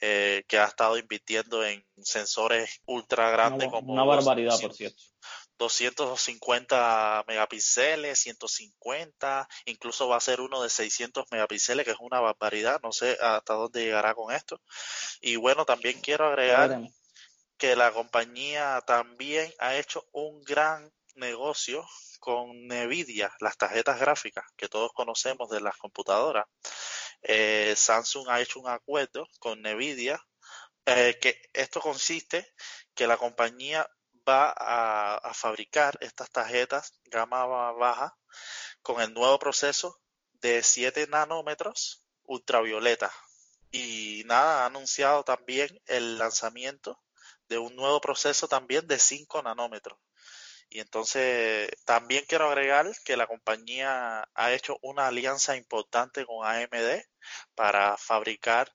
eh, 0.00 0.44
que 0.48 0.58
ha 0.58 0.66
estado 0.66 0.98
invirtiendo 0.98 1.64
en 1.64 1.84
sensores 2.02 2.80
ultra 2.86 3.30
grandes 3.30 3.68
como... 3.68 3.92
Una 3.92 4.04
barbaridad, 4.04 4.58
por 4.60 4.74
cierto. 4.74 5.00
250 5.60 7.24
megapíxeles, 7.28 8.18
150, 8.18 9.46
incluso 9.66 10.08
va 10.08 10.16
a 10.16 10.20
ser 10.20 10.40
uno 10.40 10.62
de 10.62 10.70
600 10.70 11.26
megapíxeles, 11.30 11.84
que 11.84 11.90
es 11.90 11.98
una 12.00 12.18
barbaridad, 12.18 12.80
no 12.82 12.92
sé 12.92 13.18
hasta 13.20 13.54
dónde 13.54 13.84
llegará 13.84 14.14
con 14.14 14.34
esto. 14.34 14.58
Y 15.20 15.36
bueno, 15.36 15.66
también 15.66 16.00
quiero 16.00 16.26
agregar 16.26 16.80
que 17.58 17.76
la 17.76 17.92
compañía 17.92 18.82
también 18.86 19.52
ha 19.58 19.76
hecho 19.76 20.08
un 20.12 20.42
gran 20.44 20.90
negocio 21.16 21.86
con 22.18 22.66
Nvidia, 22.68 23.32
las 23.40 23.56
tarjetas 23.56 23.98
gráficas 23.98 24.44
que 24.56 24.68
todos 24.68 24.92
conocemos 24.92 25.48
de 25.50 25.60
las 25.60 25.76
computadoras, 25.76 26.46
eh, 27.22 27.74
Samsung 27.76 28.28
ha 28.28 28.40
hecho 28.40 28.60
un 28.60 28.68
acuerdo 28.68 29.26
con 29.38 29.60
Nvidia 29.62 30.20
eh, 30.86 31.18
que 31.20 31.40
esto 31.52 31.80
consiste 31.80 32.52
que 32.94 33.06
la 33.06 33.16
compañía 33.16 33.88
va 34.28 34.54
a, 34.56 35.34
fabricar 35.34 35.96
estas 36.00 36.30
tarjetas 36.30 36.92
gama 37.04 37.44
baja 37.72 38.16
con 38.82 39.00
el 39.00 39.12
nuevo 39.14 39.38
proceso 39.38 40.00
de 40.32 40.62
7 40.62 41.06
nanómetros 41.08 42.04
ultravioleta. 42.24 43.12
Y 43.70 44.22
nada, 44.26 44.62
ha 44.62 44.66
anunciado 44.66 45.22
también 45.24 45.80
el 45.86 46.18
lanzamiento 46.18 47.00
de 47.48 47.58
un 47.58 47.74
nuevo 47.76 48.00
proceso 48.00 48.48
también 48.48 48.86
de 48.86 48.98
5 48.98 49.42
nanómetros. 49.42 49.98
Y 50.70 50.78
entonces 50.80 51.68
también 51.84 52.24
quiero 52.28 52.48
agregar 52.48 52.90
que 53.04 53.16
la 53.16 53.26
compañía 53.26 54.28
ha 54.34 54.52
hecho 54.52 54.78
una 54.82 55.08
alianza 55.08 55.56
importante 55.56 56.24
con 56.24 56.46
AMD 56.46 57.02
para 57.56 57.96
fabricar 57.96 58.72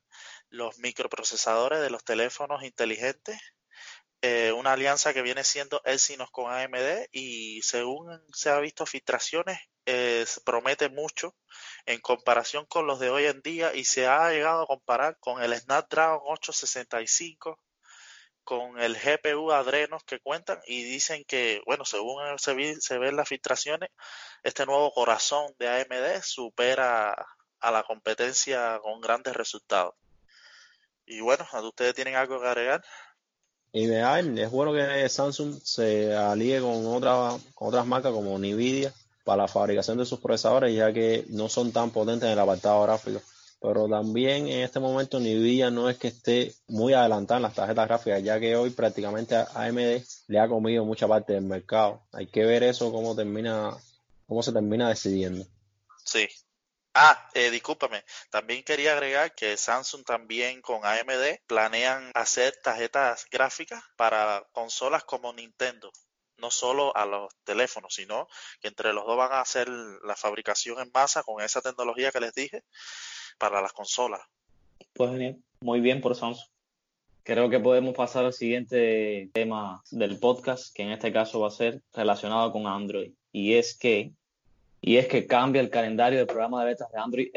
los 0.49 0.77
microprocesadores 0.79 1.79
de 1.81 1.89
los 1.89 2.03
teléfonos 2.03 2.63
inteligentes. 2.63 3.39
Eh, 4.21 4.51
una 4.51 4.73
alianza 4.73 5.13
que 5.13 5.21
viene 5.21 5.43
siendo 5.45 5.81
Exynos 5.85 6.31
con 6.31 6.51
AMD 6.51 7.07
y 7.11 7.61
según 7.61 8.21
se 8.33 8.49
ha 8.49 8.59
visto 8.59 8.85
filtraciones 8.85 9.59
eh, 9.85 10.25
promete 10.43 10.89
mucho 10.89 11.35
en 11.85 12.01
comparación 12.01 12.65
con 12.65 12.87
los 12.87 12.99
de 12.99 13.09
hoy 13.09 13.25
en 13.25 13.41
día 13.41 13.73
y 13.75 13.85
se 13.85 14.07
ha 14.07 14.31
llegado 14.31 14.63
a 14.63 14.67
comparar 14.67 15.17
con 15.19 15.41
el 15.43 15.55
Snapdragon 15.55 16.19
865 16.23 17.59
con 18.45 18.79
el 18.79 18.95
GPU 18.95 19.51
Adrenos 19.51 20.03
que 20.05 20.19
cuentan 20.19 20.59
y 20.65 20.83
dicen 20.83 21.25
que, 21.27 21.61
bueno, 21.65 21.83
según 21.83 22.21
se, 22.37 22.79
se 22.79 22.97
ven 22.97 23.17
las 23.17 23.27
filtraciones, 23.27 23.89
este 24.43 24.65
nuevo 24.65 24.93
corazón 24.93 25.53
de 25.59 25.67
AMD 25.67 26.21
supera 26.23 27.13
a 27.59 27.71
la 27.71 27.83
competencia 27.83 28.79
con 28.81 29.01
grandes 29.01 29.33
resultados. 29.35 29.95
Y 31.05 31.19
bueno, 31.19 31.45
¿ustedes 31.63 31.93
tienen 31.93 32.15
algo 32.15 32.39
que 32.39 32.47
agregar? 32.47 32.83
Ideal, 33.73 34.39
es 34.39 34.49
bueno 34.49 34.71
que 34.73 35.09
Samsung 35.09 35.59
se 35.61 36.15
alíe 36.15 36.61
con, 36.61 36.85
otra, 36.85 37.37
con 37.53 37.67
otras 37.67 37.85
marcas 37.85 38.13
como 38.13 38.37
Nvidia 38.37 38.93
para 39.25 39.43
la 39.43 39.47
fabricación 39.47 39.97
de 39.97 40.05
sus 40.05 40.19
procesadores, 40.19 40.73
ya 40.73 40.93
que 40.93 41.25
no 41.29 41.49
son 41.49 41.73
tan 41.73 41.91
potentes 41.91 42.27
en 42.27 42.33
el 42.33 42.39
apartado 42.39 42.83
gráfico. 42.83 43.21
Pero 43.65 43.89
también 43.89 44.48
en 44.48 44.62
este 44.62 44.79
momento 44.79 45.19
Nvidia 45.19 45.72
no 45.72 45.89
es 45.89 45.98
que 45.98 46.10
esté 46.10 46.53
muy 46.67 46.93
adelantada 46.93 47.38
en 47.38 47.43
las 47.43 47.55
tarjetas 47.55 47.88
gráficas, 47.88 48.24
ya 48.24 48.39
que 48.39 48.55
hoy 48.55 48.69
prácticamente 48.69 49.36
AMD 49.36 50.03
le 50.27 50.39
ha 50.39 50.48
comido 50.48 50.86
mucha 50.86 51.07
parte 51.07 51.34
del 51.34 51.45
mercado. 51.45 52.05
Hay 52.13 52.27
que 52.27 52.45
ver 52.45 52.62
eso 52.62 52.91
cómo 52.91 53.15
termina, 53.15 53.75
cómo 54.27 54.43
se 54.43 54.53
termina 54.53 54.89
decidiendo. 54.89 55.45
Sí. 56.03 56.27
Ah, 56.93 57.29
eh, 57.34 57.50
discúlpame. 57.50 58.03
También 58.29 58.63
quería 58.63 58.93
agregar 58.93 59.34
que 59.34 59.57
Samsung 59.57 60.05
también 60.05 60.62
con 60.62 60.86
AMD 60.86 61.39
planean 61.48 62.12
hacer 62.13 62.55
tarjetas 62.63 63.25
gráficas 63.31 63.84
para 63.98 64.45
consolas 64.51 65.03
como 65.03 65.34
Nintendo 65.34 65.91
no 66.38 66.51
solo 66.51 66.95
a 66.95 67.05
los 67.05 67.34
teléfonos, 67.43 67.95
sino 67.95 68.27
que 68.60 68.67
entre 68.67 68.93
los 68.93 69.05
dos 69.05 69.17
van 69.17 69.31
a 69.31 69.41
hacer 69.41 69.69
la 69.69 70.15
fabricación 70.15 70.79
en 70.79 70.91
masa 70.93 71.24
con 71.24 71.41
esa 71.41 71.62
tecnología 71.62 72.12
que 72.12 72.19
les 72.19 72.34
dije 72.34 72.63
para 73.38 73.62
las 73.62 73.74
consolas. 73.74 74.22
Pues 74.94 75.12
genial, 75.12 75.38
muy 75.62 75.82
bien 75.82 76.01
por 76.01 76.15
Samsung. 76.15 76.48
Creo 77.24 77.50
que 77.50 77.60
podemos 77.60 77.96
pasar 77.96 78.25
al 78.25 78.34
siguiente 78.34 79.30
tema 79.34 79.84
del 79.89 80.20
podcast, 80.20 80.74
que 80.75 80.84
en 80.84 80.92
este 80.92 81.12
caso 81.12 81.39
va 81.39 81.48
a 81.48 81.51
ser 81.51 81.82
relacionado 81.94 82.51
con 82.51 82.68
Android. 82.68 83.13
Y 83.32 83.54
es 83.54 83.77
que 83.77 84.13
y 84.82 84.98
es 84.98 85.08
que 85.08 85.25
cambia 85.25 85.62
el 85.62 85.72
calendario 85.72 86.20
del 86.20 86.27
programa 86.27 86.60
de 86.60 86.68
betas 86.68 86.92
de 86.92 87.00
Android 87.00 87.30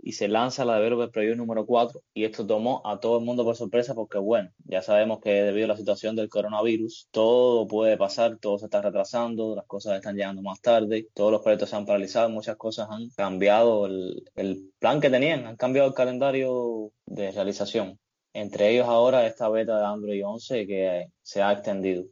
y 0.00 0.12
se 0.12 0.28
lanza 0.28 0.64
la 0.64 0.76
Developer 0.76 1.10
Preview 1.10 1.36
número 1.36 1.66
4 1.66 2.02
y 2.14 2.24
esto 2.24 2.46
tomó 2.46 2.82
a 2.84 3.00
todo 3.00 3.18
el 3.18 3.24
mundo 3.24 3.44
por 3.44 3.56
sorpresa 3.56 3.94
porque 3.94 4.18
bueno, 4.18 4.50
ya 4.64 4.82
sabemos 4.82 5.20
que 5.20 5.30
debido 5.30 5.66
a 5.66 5.68
la 5.68 5.76
situación 5.76 6.16
del 6.16 6.28
coronavirus 6.28 7.08
todo 7.10 7.66
puede 7.66 7.96
pasar, 7.96 8.38
todo 8.38 8.58
se 8.58 8.66
está 8.66 8.80
retrasando, 8.80 9.56
las 9.56 9.66
cosas 9.66 9.96
están 9.96 10.16
llegando 10.16 10.42
más 10.42 10.60
tarde, 10.60 11.08
todos 11.14 11.32
los 11.32 11.42
proyectos 11.42 11.70
se 11.70 11.76
han 11.76 11.86
paralizado, 11.86 12.30
muchas 12.30 12.56
cosas 12.56 12.88
han 12.90 13.10
cambiado 13.10 13.86
el, 13.86 14.24
el 14.36 14.72
plan 14.78 15.00
que 15.00 15.10
tenían, 15.10 15.46
han 15.46 15.56
cambiado 15.56 15.88
el 15.88 15.94
calendario 15.94 16.92
de 17.06 17.32
realización. 17.32 17.98
Entre 18.32 18.70
ellos 18.70 18.86
ahora 18.86 19.26
esta 19.26 19.48
beta 19.48 19.78
de 19.78 19.86
Android 19.86 20.24
11 20.24 20.66
que 20.66 21.06
se 21.22 21.42
ha 21.42 21.52
extendido. 21.52 22.04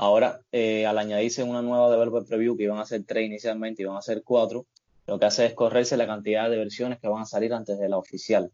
Ahora, 0.00 0.40
eh, 0.52 0.86
al 0.86 0.96
añadirse 0.96 1.42
una 1.42 1.60
nueva 1.60 1.90
developer 1.90 2.24
preview, 2.24 2.56
que 2.56 2.62
iban 2.62 2.78
a 2.78 2.86
ser 2.86 3.04
tres 3.04 3.26
inicialmente 3.26 3.82
y 3.82 3.84
van 3.84 3.96
a 3.96 4.02
ser 4.02 4.22
cuatro, 4.22 4.66
lo 5.08 5.18
que 5.18 5.24
hace 5.24 5.46
es 5.46 5.54
correrse 5.54 5.96
la 5.96 6.06
cantidad 6.06 6.50
de 6.50 6.58
versiones 6.58 7.00
que 7.00 7.08
van 7.08 7.22
a 7.22 7.26
salir 7.26 7.54
antes 7.54 7.78
de 7.78 7.88
la 7.88 7.96
oficial. 7.96 8.52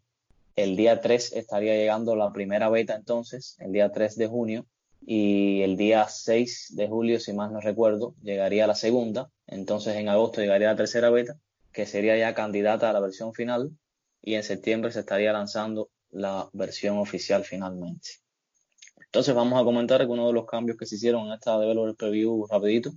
El 0.54 0.76
día 0.76 1.00
3 1.00 1.32
estaría 1.32 1.74
llegando 1.74 2.14
la 2.14 2.32
primera 2.32 2.70
beta 2.70 2.94
entonces, 2.94 3.56
el 3.58 3.72
día 3.72 3.90
3 3.90 4.16
de 4.16 4.28
junio, 4.28 4.64
y 5.04 5.62
el 5.62 5.76
día 5.76 6.06
6 6.08 6.76
de 6.76 6.86
julio, 6.86 7.18
si 7.18 7.32
más 7.32 7.50
no 7.50 7.60
recuerdo, 7.60 8.14
llegaría 8.22 8.68
la 8.68 8.76
segunda, 8.76 9.32
entonces 9.48 9.96
en 9.96 10.08
agosto 10.08 10.40
llegaría 10.40 10.68
la 10.68 10.76
tercera 10.76 11.10
beta, 11.10 11.36
que 11.72 11.86
sería 11.86 12.16
ya 12.16 12.34
candidata 12.34 12.88
a 12.88 12.92
la 12.92 13.00
versión 13.00 13.34
final, 13.34 13.72
y 14.22 14.36
en 14.36 14.44
septiembre 14.44 14.92
se 14.92 15.00
estaría 15.00 15.32
lanzando 15.32 15.90
la 16.12 16.48
versión 16.52 16.98
oficial 16.98 17.42
finalmente. 17.42 18.10
Entonces 19.06 19.34
vamos 19.34 19.60
a 19.60 19.64
comentar 19.64 20.00
algunos 20.00 20.28
de 20.28 20.34
los 20.34 20.46
cambios 20.46 20.78
que 20.78 20.86
se 20.86 20.94
hicieron 20.94 21.26
en 21.26 21.32
esta 21.32 21.58
Developer 21.58 21.96
Preview 21.96 22.46
rapidito. 22.46 22.92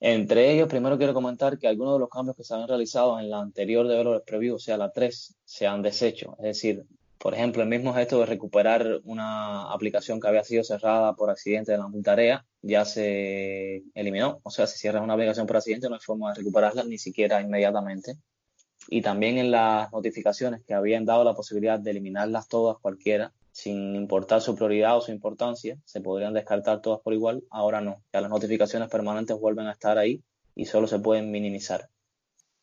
Entre 0.00 0.52
ellos, 0.52 0.68
primero 0.68 0.96
quiero 0.96 1.14
comentar 1.14 1.58
que 1.58 1.66
algunos 1.66 1.94
de 1.94 2.00
los 2.00 2.08
cambios 2.08 2.36
que 2.36 2.44
se 2.44 2.54
han 2.54 2.68
realizado 2.68 3.18
en 3.18 3.30
la 3.30 3.40
anterior 3.40 3.88
Developer 3.88 4.22
Preview, 4.24 4.54
o 4.56 4.58
sea, 4.58 4.76
la 4.76 4.92
3, 4.92 5.36
se 5.44 5.66
han 5.66 5.82
deshecho. 5.82 6.36
Es 6.38 6.44
decir, 6.44 6.86
por 7.18 7.34
ejemplo, 7.34 7.62
el 7.62 7.68
mismo 7.68 7.92
gesto 7.92 8.20
de 8.20 8.26
recuperar 8.26 9.00
una 9.04 9.72
aplicación 9.72 10.20
que 10.20 10.28
había 10.28 10.44
sido 10.44 10.62
cerrada 10.62 11.14
por 11.16 11.30
accidente 11.30 11.72
de 11.72 11.78
la 11.78 11.88
multarea 11.88 12.46
ya 12.62 12.84
se 12.84 13.82
eliminó. 13.94 14.40
O 14.44 14.50
sea, 14.50 14.68
si 14.68 14.78
cierras 14.78 15.02
una 15.02 15.14
aplicación 15.14 15.46
por 15.46 15.56
accidente 15.56 15.88
no 15.88 15.96
hay 15.96 16.00
forma 16.00 16.30
de 16.30 16.36
recuperarla 16.36 16.84
ni 16.84 16.98
siquiera 16.98 17.40
inmediatamente. 17.40 18.14
Y 18.88 19.02
también 19.02 19.36
en 19.36 19.50
las 19.50 19.90
notificaciones 19.92 20.62
que 20.64 20.74
habían 20.74 21.04
dado 21.04 21.24
la 21.24 21.34
posibilidad 21.34 21.80
de 21.80 21.90
eliminarlas 21.90 22.48
todas 22.48 22.78
cualquiera, 22.78 23.32
sin 23.58 23.96
importar 23.96 24.40
su 24.40 24.54
prioridad 24.54 24.96
o 24.96 25.00
su 25.00 25.10
importancia, 25.10 25.76
se 25.84 26.00
podrían 26.00 26.32
descartar 26.32 26.80
todas 26.80 27.00
por 27.00 27.12
igual, 27.12 27.42
ahora 27.50 27.80
no, 27.80 28.04
ya 28.12 28.20
las 28.20 28.30
notificaciones 28.30 28.88
permanentes 28.88 29.36
vuelven 29.36 29.66
a 29.66 29.72
estar 29.72 29.98
ahí 29.98 30.22
y 30.54 30.66
solo 30.66 30.86
se 30.86 31.00
pueden 31.00 31.32
minimizar. 31.32 31.90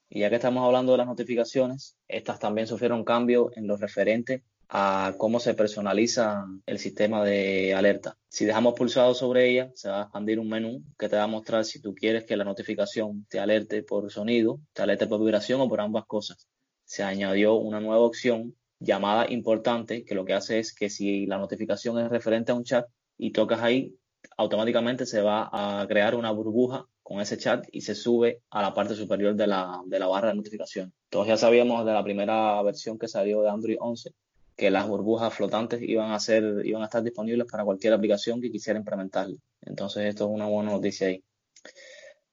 Y 0.08 0.22
ya 0.22 0.30
que 0.30 0.38
estamos 0.38 0.66
hablando 0.66 0.94
de 0.94 1.00
las 1.00 1.08
notificaciones, 1.08 1.98
estas 2.08 2.40
también 2.40 2.68
sufrieron 2.68 3.04
cambio 3.04 3.52
en 3.58 3.68
lo 3.68 3.76
referente 3.76 4.46
a 4.70 5.16
cómo 5.18 5.42
se 5.42 5.54
personaliza 5.54 6.46
el 6.66 6.80
sistema 6.80 7.26
de 7.26 7.74
alerta. 7.74 8.18
Si 8.30 8.46
dejamos 8.46 8.76
pulsado 8.76 9.14
sobre 9.16 9.50
ella, 9.50 9.72
se 9.76 9.90
va 9.90 10.00
a 10.00 10.04
expandir 10.04 10.40
un 10.40 10.48
menú 10.48 10.82
que 10.98 11.10
te 11.10 11.18
va 11.18 11.24
a 11.24 11.28
mostrar 11.28 11.66
si 11.66 11.82
tú 11.82 11.94
quieres 11.94 12.24
que 12.24 12.38
la 12.38 12.46
notificación 12.46 13.26
te 13.28 13.42
alerte 13.42 13.84
por 13.84 14.10
sonido, 14.10 14.62
te 14.72 14.84
alerte 14.84 15.08
por 15.08 15.20
vibración 15.20 15.60
o 15.60 15.68
por 15.68 15.82
ambas 15.82 16.06
cosas. 16.06 16.48
Se 16.86 17.04
añadió 17.04 17.56
una 17.56 17.82
nueva 17.82 18.00
opción 18.00 18.56
llamada 18.80 19.32
importante 19.32 20.04
que 20.04 20.16
lo 20.16 20.26
que 20.26 20.34
hace 20.34 20.60
es 20.60 20.74
que 20.74 20.90
si 20.90 21.26
la 21.26 21.38
notificación 21.38 22.00
es 22.00 22.10
referente 22.10 22.52
a 22.52 22.56
un 22.56 22.64
chat 22.64 22.88
y 23.18 23.32
tocas 23.32 23.62
ahí, 23.62 23.96
automáticamente 24.38 25.06
se 25.06 25.22
va 25.22 25.50
a 25.52 25.88
crear 25.88 26.16
una 26.16 26.32
burbuja 26.32 26.86
con 27.04 27.22
ese 27.22 27.38
chat 27.38 27.66
y 27.72 27.82
se 27.82 27.96
sube 27.96 28.42
a 28.50 28.62
la 28.62 28.74
parte 28.74 28.96
superior 28.96 29.36
de 29.36 29.48
la, 29.48 29.82
de 29.86 30.00
la 30.00 30.08
barra 30.08 30.30
de 30.30 30.36
notificación. 30.36 30.94
Todos 31.10 31.28
ya 31.28 31.38
sabíamos 31.38 31.86
de 31.86 31.94
la 31.94 32.04
primera 32.04 32.62
versión 32.64 32.98
que 32.98 33.08
salió 33.08 33.42
de 33.42 33.50
Android 33.50 33.78
11 33.80 34.12
que 34.56 34.72
las 34.72 34.88
burbujas 34.88 35.34
flotantes 35.34 35.82
iban 35.82 36.12
a 36.12 36.20
ser, 36.20 36.66
iban 36.66 36.82
a 36.82 36.86
estar 36.86 37.04
disponibles 37.04 37.48
para 37.50 37.66
cualquier 37.66 37.94
aplicación 37.94 38.42
que 38.42 38.52
quisiera 38.52 38.80
implementarlo. 38.80 39.38
Entonces 39.62 40.06
esto 40.06 40.26
es 40.26 40.32
una 40.32 40.48
buena 40.48 40.72
noticia 40.72 41.08
ahí. 41.08 41.24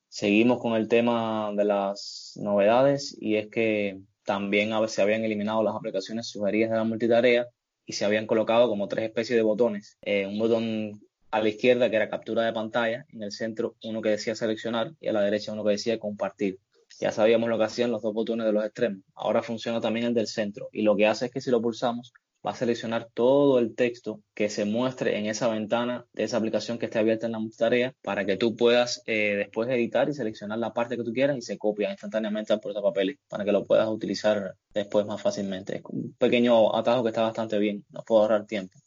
Seguimos 0.09 0.61
con 0.61 0.75
el 0.75 0.89
tema 0.89 1.53
de 1.57 1.65
las 1.65 2.33
novedades 2.37 3.17
y 3.19 3.37
es 3.37 3.49
que 3.49 4.01
también 4.25 4.71
se 4.89 5.03
habían 5.03 5.25
eliminado 5.25 5.63
las 5.63 5.75
aplicaciones 5.75 6.29
sugeridas 6.29 6.71
de 6.71 6.77
la 6.77 6.85
multitarea 6.85 7.47
y 7.85 7.93
se 7.95 8.05
habían 8.05 8.27
colocado 8.27 8.69
como 8.69 8.89
tres 8.89 9.07
especies 9.07 9.37
de 9.37 9.43
botones. 9.43 9.99
Eh, 10.03 10.27
un 10.27 10.39
botón 10.39 11.01
a 11.31 11.41
la 11.41 11.49
izquierda 11.49 11.91
que 11.91 11.97
era 11.97 12.11
captura 12.11 12.45
de 12.45 12.53
pantalla, 12.53 13.07
en 13.09 13.23
el 13.23 13.33
centro 13.33 13.77
uno 13.83 14.03
que 14.03 14.11
decía 14.11 14.35
seleccionar 14.35 14.93
y 15.01 15.09
a 15.09 15.13
la 15.13 15.23
derecha 15.23 15.53
uno 15.53 15.65
que 15.65 15.71
decía 15.71 15.99
compartir. 15.99 16.59
Ya 17.01 17.11
sabíamos 17.11 17.49
lo 17.49 17.59
que 17.59 17.65
hacían 17.65 17.91
los 17.91 18.03
dos 18.03 18.13
botones 18.13 18.47
de 18.47 18.53
los 18.53 18.65
extremos. 18.65 19.03
Ahora 19.15 19.43
funciona 19.43 19.81
también 19.81 20.07
el 20.07 20.15
del 20.15 20.27
centro 20.27 20.69
y 20.73 20.83
lo 20.83 20.95
que 20.95 21.07
hace 21.07 21.27
es 21.27 21.33
que 21.33 21.41
si 21.41 21.51
lo 21.51 21.63
pulsamos 21.63 22.13
va 22.45 22.51
a 22.51 22.55
seleccionar 22.55 23.09
todo 23.15 23.59
el 23.59 23.75
texto 23.75 24.21
que 24.35 24.49
se 24.49 24.65
muestre 24.65 25.19
en 25.19 25.27
esa 25.27 25.49
ventana 25.49 26.07
de 26.13 26.25
esa 26.25 26.37
aplicación 26.37 26.79
que 26.79 26.87
esté 26.87 26.99
abierta 26.99 27.27
en 27.27 27.33
la 27.33 27.39
multitarea 27.39 27.95
para 28.03 28.25
que 28.25 28.37
tú 28.37 28.57
puedas 28.57 29.03
eh, 29.07 29.37
después 29.37 29.69
editar 29.71 30.09
y 30.09 30.15
seleccionar 30.15 30.59
la 30.59 30.73
parte 30.73 30.97
que 30.97 31.05
tú 31.05 31.13
quieras 31.13 31.37
y 31.37 31.43
se 31.43 31.57
copia 31.57 31.91
instantáneamente 31.91 32.53
al 32.53 32.61
portapapeles 32.61 33.19
para 33.29 33.45
que 33.45 33.53
lo 33.53 33.65
puedas 33.65 33.89
utilizar 33.89 34.57
después 34.75 35.07
más 35.07 35.23
fácilmente. 35.23 35.77
Es 35.77 35.83
un 35.85 36.15
pequeño 36.19 36.75
atajo 36.75 37.03
que 37.03 37.11
está 37.11 37.23
bastante 37.23 37.59
bien, 37.59 37.85
nos 37.91 38.05
puede 38.05 38.23
ahorrar 38.23 38.47
tiempo. 38.47 38.79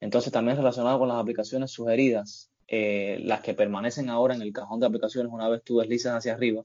Entonces 0.00 0.32
también 0.32 0.56
relacionado 0.56 0.98
con 0.98 1.08
las 1.08 1.18
aplicaciones 1.18 1.70
sugeridas, 1.70 2.50
eh, 2.66 3.18
las 3.22 3.42
que 3.42 3.54
permanecen 3.54 4.08
ahora 4.08 4.34
en 4.34 4.42
el 4.42 4.52
cajón 4.52 4.80
de 4.80 4.86
aplicaciones 4.86 5.30
una 5.30 5.48
vez 5.48 5.62
tú 5.62 5.78
deslizas 5.78 6.14
hacia 6.14 6.32
arriba, 6.32 6.62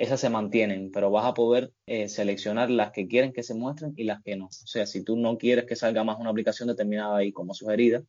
esas 0.00 0.18
se 0.18 0.30
mantienen, 0.30 0.90
pero 0.90 1.10
vas 1.10 1.26
a 1.26 1.34
poder 1.34 1.74
eh, 1.84 2.08
seleccionar 2.08 2.70
las 2.70 2.90
que 2.90 3.06
quieren 3.06 3.34
que 3.34 3.42
se 3.42 3.54
muestren 3.54 3.92
y 3.96 4.04
las 4.04 4.22
que 4.22 4.34
no. 4.34 4.46
O 4.46 4.50
sea, 4.50 4.86
si 4.86 5.04
tú 5.04 5.14
no 5.16 5.36
quieres 5.36 5.66
que 5.66 5.76
salga 5.76 6.04
más 6.04 6.18
una 6.18 6.30
aplicación 6.30 6.68
determinada 6.68 7.18
ahí 7.18 7.32
como 7.32 7.52
sugerida, 7.52 8.02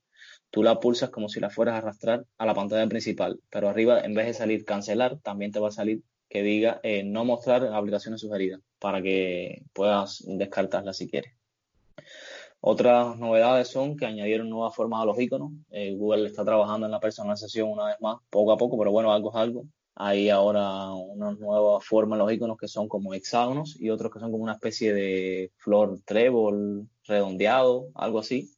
tú 0.51 0.63
la 0.63 0.79
pulsas 0.79 1.09
como 1.09 1.27
si 1.27 1.41
la 1.41 1.49
fueras 1.49 1.75
a 1.75 1.77
arrastrar 1.79 2.25
a 2.37 2.45
la 2.45 2.53
pantalla 2.53 2.87
principal, 2.87 3.41
pero 3.49 3.67
arriba 3.67 3.99
en 3.99 4.13
vez 4.13 4.25
de 4.25 4.33
salir 4.33 4.63
cancelar, 4.63 5.19
también 5.19 5.51
te 5.51 5.59
va 5.59 5.67
a 5.67 5.71
salir 5.71 6.01
que 6.29 6.43
diga 6.43 6.79
eh, 6.81 7.03
no 7.03 7.25
mostrar 7.25 7.65
aplicaciones 7.65 8.21
sugeridas 8.21 8.61
para 8.79 9.01
que 9.01 9.65
puedas 9.73 10.23
descartarlas 10.25 10.95
si 10.95 11.09
quieres. 11.09 11.33
Otras 12.61 13.17
novedades 13.17 13.67
son 13.67 13.97
que 13.97 14.05
añadieron 14.05 14.49
nuevas 14.49 14.73
formas 14.73 15.01
a 15.01 15.05
los 15.05 15.19
iconos. 15.19 15.51
Eh, 15.71 15.93
Google 15.95 16.27
está 16.27 16.45
trabajando 16.45 16.85
en 16.85 16.93
la 16.93 17.01
personalización 17.01 17.67
una 17.69 17.87
vez 17.87 17.97
más, 17.99 18.19
poco 18.29 18.53
a 18.53 18.57
poco, 18.57 18.77
pero 18.77 18.91
bueno, 18.91 19.11
algo 19.11 19.31
es 19.31 19.35
algo. 19.35 19.65
Hay 19.95 20.29
ahora 20.29 20.93
una 20.93 21.31
nueva 21.31 21.79
forma 21.81 22.15
en 22.15 22.19
los 22.19 22.31
iconos 22.31 22.57
que 22.57 22.67
son 22.67 22.87
como 22.87 23.13
hexágonos 23.13 23.79
y 23.79 23.89
otros 23.89 24.11
que 24.11 24.19
son 24.19 24.31
como 24.31 24.43
una 24.43 24.53
especie 24.53 24.93
de 24.93 25.51
flor 25.57 25.99
trébol 26.05 26.87
redondeado, 27.05 27.89
algo 27.95 28.19
así. 28.19 28.51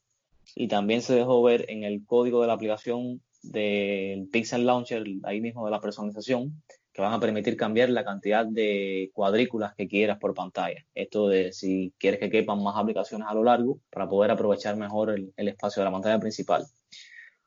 Y 0.55 0.67
también 0.67 1.01
se 1.01 1.15
dejó 1.15 1.41
ver 1.41 1.65
en 1.69 1.83
el 1.83 2.05
código 2.05 2.41
de 2.41 2.47
la 2.47 2.53
aplicación 2.53 3.21
del 3.41 4.27
Pixel 4.31 4.65
Launcher, 4.65 5.03
ahí 5.23 5.41
mismo 5.41 5.65
de 5.65 5.71
la 5.71 5.81
personalización, 5.81 6.61
que 6.93 7.01
van 7.01 7.13
a 7.13 7.19
permitir 7.19 7.57
cambiar 7.57 7.89
la 7.89 8.05
cantidad 8.05 8.45
de 8.45 9.09
cuadrículas 9.13 9.73
que 9.75 9.87
quieras 9.87 10.19
por 10.19 10.35
pantalla. 10.35 10.85
Esto 10.93 11.27
de 11.27 11.51
si 11.51 11.93
quieres 11.97 12.19
que 12.19 12.29
quepan 12.29 12.61
más 12.61 12.77
aplicaciones 12.77 13.27
a 13.27 13.33
lo 13.33 13.43
largo 13.43 13.79
para 13.89 14.07
poder 14.07 14.31
aprovechar 14.31 14.77
mejor 14.77 15.09
el 15.35 15.47
espacio 15.47 15.81
de 15.81 15.85
la 15.85 15.91
pantalla 15.91 16.19
principal. 16.19 16.65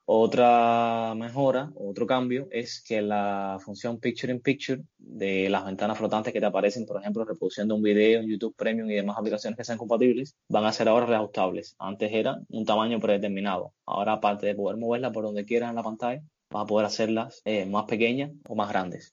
Otra 0.08 1.14
mejora, 1.16 1.72
otro 1.74 2.06
cambio, 2.06 2.46
es 2.52 2.80
que 2.80 3.02
la 3.02 3.58
función 3.60 3.98
Picture 3.98 4.32
in 4.32 4.40
Picture 4.40 4.84
de 4.98 5.50
las 5.50 5.64
ventanas 5.64 5.98
flotantes 5.98 6.32
que 6.32 6.38
te 6.38 6.46
aparecen, 6.46 6.86
por 6.86 7.00
ejemplo, 7.00 7.24
reproduciendo 7.24 7.74
un 7.74 7.82
video 7.82 8.20
en 8.20 8.28
YouTube 8.28 8.54
Premium 8.54 8.88
y 8.88 8.94
demás 8.94 9.18
aplicaciones 9.18 9.56
que 9.56 9.64
sean 9.64 9.78
compatibles, 9.78 10.36
van 10.48 10.64
a 10.64 10.72
ser 10.72 10.88
ahora 10.88 11.06
reajustables. 11.06 11.74
Antes 11.80 12.12
era 12.12 12.40
un 12.50 12.64
tamaño 12.64 13.00
predeterminado. 13.00 13.72
Ahora, 13.84 14.12
aparte 14.12 14.46
de 14.46 14.54
poder 14.54 14.76
moverla 14.76 15.10
por 15.10 15.24
donde 15.24 15.44
quieras 15.44 15.70
en 15.70 15.76
la 15.76 15.82
pantalla, 15.82 16.22
vas 16.50 16.62
a 16.62 16.66
poder 16.66 16.86
hacerlas 16.86 17.42
eh, 17.44 17.66
más 17.66 17.86
pequeñas 17.86 18.30
o 18.48 18.54
más 18.54 18.68
grandes. 18.68 19.12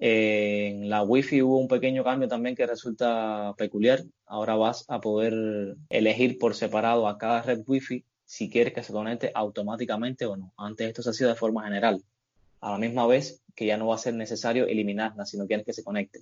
en 0.00 0.88
la 0.90 1.02
Wi-Fi 1.04 1.42
hubo 1.42 1.58
un 1.58 1.68
pequeño 1.68 2.02
cambio 2.04 2.28
también 2.28 2.56
que 2.56 2.66
resulta 2.66 3.54
peculiar. 3.56 4.00
Ahora 4.26 4.56
vas 4.56 4.84
a 4.88 5.00
poder 5.00 5.76
elegir 5.88 6.38
por 6.38 6.54
separado 6.56 7.06
a 7.06 7.16
cada 7.18 7.42
red 7.42 7.62
Wi-Fi 7.66 8.04
si 8.28 8.50
quieres 8.50 8.74
que 8.74 8.82
se 8.82 8.92
conecte 8.92 9.32
automáticamente 9.34 10.26
o 10.26 10.36
no. 10.36 10.52
Antes 10.58 10.88
esto 10.88 11.02
se 11.02 11.10
hacía 11.10 11.28
de 11.28 11.34
forma 11.34 11.64
general. 11.64 12.04
A 12.60 12.72
la 12.72 12.78
misma 12.78 13.06
vez 13.06 13.42
que 13.56 13.64
ya 13.64 13.78
no 13.78 13.86
va 13.86 13.94
a 13.94 13.98
ser 13.98 14.12
necesario 14.12 14.66
eliminarla 14.66 15.24
si 15.24 15.38
no 15.38 15.46
quieres 15.46 15.64
que 15.64 15.72
se 15.72 15.82
conecte. 15.82 16.20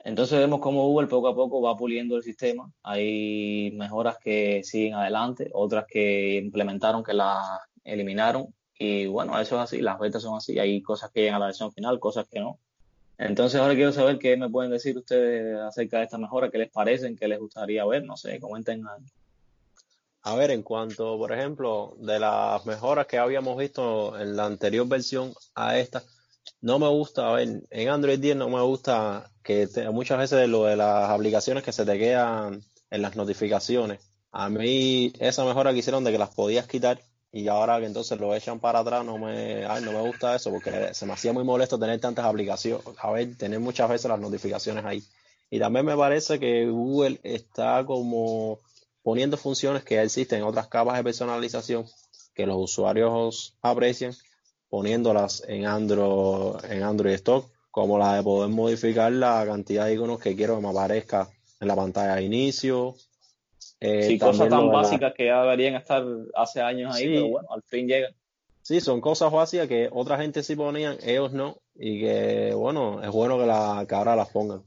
Entonces 0.00 0.38
vemos 0.38 0.60
cómo 0.60 0.86
Google 0.86 1.08
poco 1.08 1.28
a 1.28 1.34
poco 1.34 1.62
va 1.62 1.78
puliendo 1.78 2.18
el 2.18 2.22
sistema. 2.22 2.70
Hay 2.82 3.70
mejoras 3.74 4.18
que 4.18 4.62
siguen 4.62 4.94
adelante, 4.94 5.50
otras 5.54 5.86
que 5.88 6.36
implementaron 6.36 7.02
que 7.02 7.14
las 7.14 7.58
eliminaron. 7.84 8.54
Y 8.78 9.06
bueno, 9.06 9.40
eso 9.40 9.56
es 9.56 9.62
así, 9.62 9.80
las 9.80 9.98
betas 9.98 10.22
son 10.22 10.36
así. 10.36 10.58
Hay 10.58 10.82
cosas 10.82 11.10
que 11.10 11.22
llegan 11.22 11.36
a 11.36 11.38
la 11.38 11.46
versión 11.46 11.72
final, 11.72 11.98
cosas 11.98 12.28
que 12.28 12.38
no. 12.38 12.58
Entonces 13.16 13.58
ahora 13.58 13.74
quiero 13.74 13.92
saber 13.92 14.18
qué 14.18 14.36
me 14.36 14.50
pueden 14.50 14.70
decir 14.70 14.98
ustedes 14.98 15.58
acerca 15.58 16.00
de 16.00 16.04
esta 16.04 16.18
mejora, 16.18 16.50
qué 16.50 16.58
les 16.58 16.70
parecen, 16.70 17.16
qué 17.16 17.28
les 17.28 17.38
gustaría 17.38 17.86
ver, 17.86 18.04
no 18.04 18.18
sé, 18.18 18.38
comenten. 18.38 18.84
A 20.22 20.34
ver, 20.34 20.50
en 20.50 20.62
cuanto, 20.62 21.16
por 21.16 21.32
ejemplo, 21.32 21.96
de 21.98 22.18
las 22.18 22.64
mejoras 22.66 23.06
que 23.06 23.18
habíamos 23.18 23.56
visto 23.56 24.18
en 24.18 24.36
la 24.36 24.46
anterior 24.46 24.86
versión 24.86 25.32
a 25.54 25.78
esta, 25.78 26.02
no 26.60 26.78
me 26.78 26.88
gusta, 26.88 27.30
a 27.30 27.32
ver, 27.34 27.62
en 27.70 27.88
Android 27.88 28.18
10 28.18 28.36
no 28.36 28.48
me 28.48 28.60
gusta 28.62 29.30
que 29.42 29.68
muchas 29.92 30.18
veces 30.18 30.48
lo 30.48 30.64
de 30.64 30.76
las 30.76 31.10
aplicaciones 31.10 31.62
que 31.62 31.72
se 31.72 31.84
te 31.86 31.98
quedan 31.98 32.62
en 32.90 33.02
las 33.02 33.16
notificaciones. 33.16 34.00
A 34.32 34.48
mí 34.50 35.12
esa 35.20 35.44
mejora 35.44 35.72
que 35.72 35.78
hicieron 35.78 36.04
de 36.04 36.12
que 36.12 36.18
las 36.18 36.34
podías 36.34 36.66
quitar 36.66 37.00
y 37.30 37.48
ahora 37.48 37.78
que 37.78 37.86
entonces 37.86 38.18
lo 38.18 38.34
echan 38.34 38.58
para 38.60 38.80
atrás 38.80 39.04
no 39.04 39.18
me, 39.18 39.62
no 39.62 39.92
me 39.92 40.00
gusta 40.00 40.34
eso 40.34 40.50
porque 40.50 40.94
se 40.94 41.06
me 41.06 41.12
hacía 41.12 41.32
muy 41.32 41.44
molesto 41.44 41.78
tener 41.78 42.00
tantas 42.00 42.24
aplicaciones, 42.24 42.84
a 42.98 43.10
ver, 43.10 43.36
tener 43.36 43.60
muchas 43.60 43.88
veces 43.88 44.08
las 44.08 44.20
notificaciones 44.20 44.84
ahí. 44.84 45.02
Y 45.50 45.58
también 45.58 45.86
me 45.86 45.96
parece 45.96 46.38
que 46.38 46.66
Google 46.68 47.20
está 47.22 47.84
como 47.86 48.60
poniendo 49.08 49.38
funciones 49.38 49.84
que 49.84 49.94
ya 49.94 50.02
existen 50.02 50.40
en 50.40 50.44
otras 50.44 50.66
capas 50.66 50.98
de 50.98 51.02
personalización 51.02 51.86
que 52.34 52.44
los 52.44 52.58
usuarios 52.58 53.54
aprecian, 53.62 54.12
poniéndolas 54.68 55.42
en 55.48 55.64
Android, 55.64 56.62
en 56.70 56.82
Android 56.82 57.14
Stock, 57.14 57.50
como 57.70 57.96
la 57.96 58.16
de 58.16 58.22
poder 58.22 58.50
modificar 58.50 59.10
la 59.10 59.46
cantidad 59.46 59.86
de 59.86 59.94
iconos 59.94 60.20
que 60.20 60.36
quiero 60.36 60.56
que 60.56 60.62
me 60.62 60.68
aparezca 60.68 61.26
en 61.58 61.68
la 61.68 61.74
pantalla 61.74 62.16
de 62.16 62.24
inicio, 62.24 62.96
eh, 63.80 64.02
sí, 64.02 64.18
cosas 64.18 64.50
tan 64.50 64.70
básicas 64.70 65.14
que 65.14 65.24
ya 65.24 65.40
deberían 65.40 65.76
estar 65.76 66.04
hace 66.34 66.60
años 66.60 66.94
ahí, 66.94 67.06
pero 67.06 67.28
bueno, 67.28 67.48
al 67.50 67.62
fin 67.62 67.88
llegan. 67.88 68.14
Sí, 68.60 68.82
son 68.82 69.00
cosas 69.00 69.32
básicas 69.32 69.68
que 69.68 69.88
otra 69.90 70.18
gente 70.18 70.42
sí 70.42 70.54
ponían, 70.54 70.98
ellos 71.02 71.32
no, 71.32 71.56
y 71.74 72.00
que 72.00 72.52
bueno, 72.54 73.02
es 73.02 73.10
bueno 73.10 73.38
que, 73.38 73.46
la, 73.46 73.86
que 73.88 73.94
ahora 73.94 74.14
las 74.14 74.28
pongan. 74.28 74.62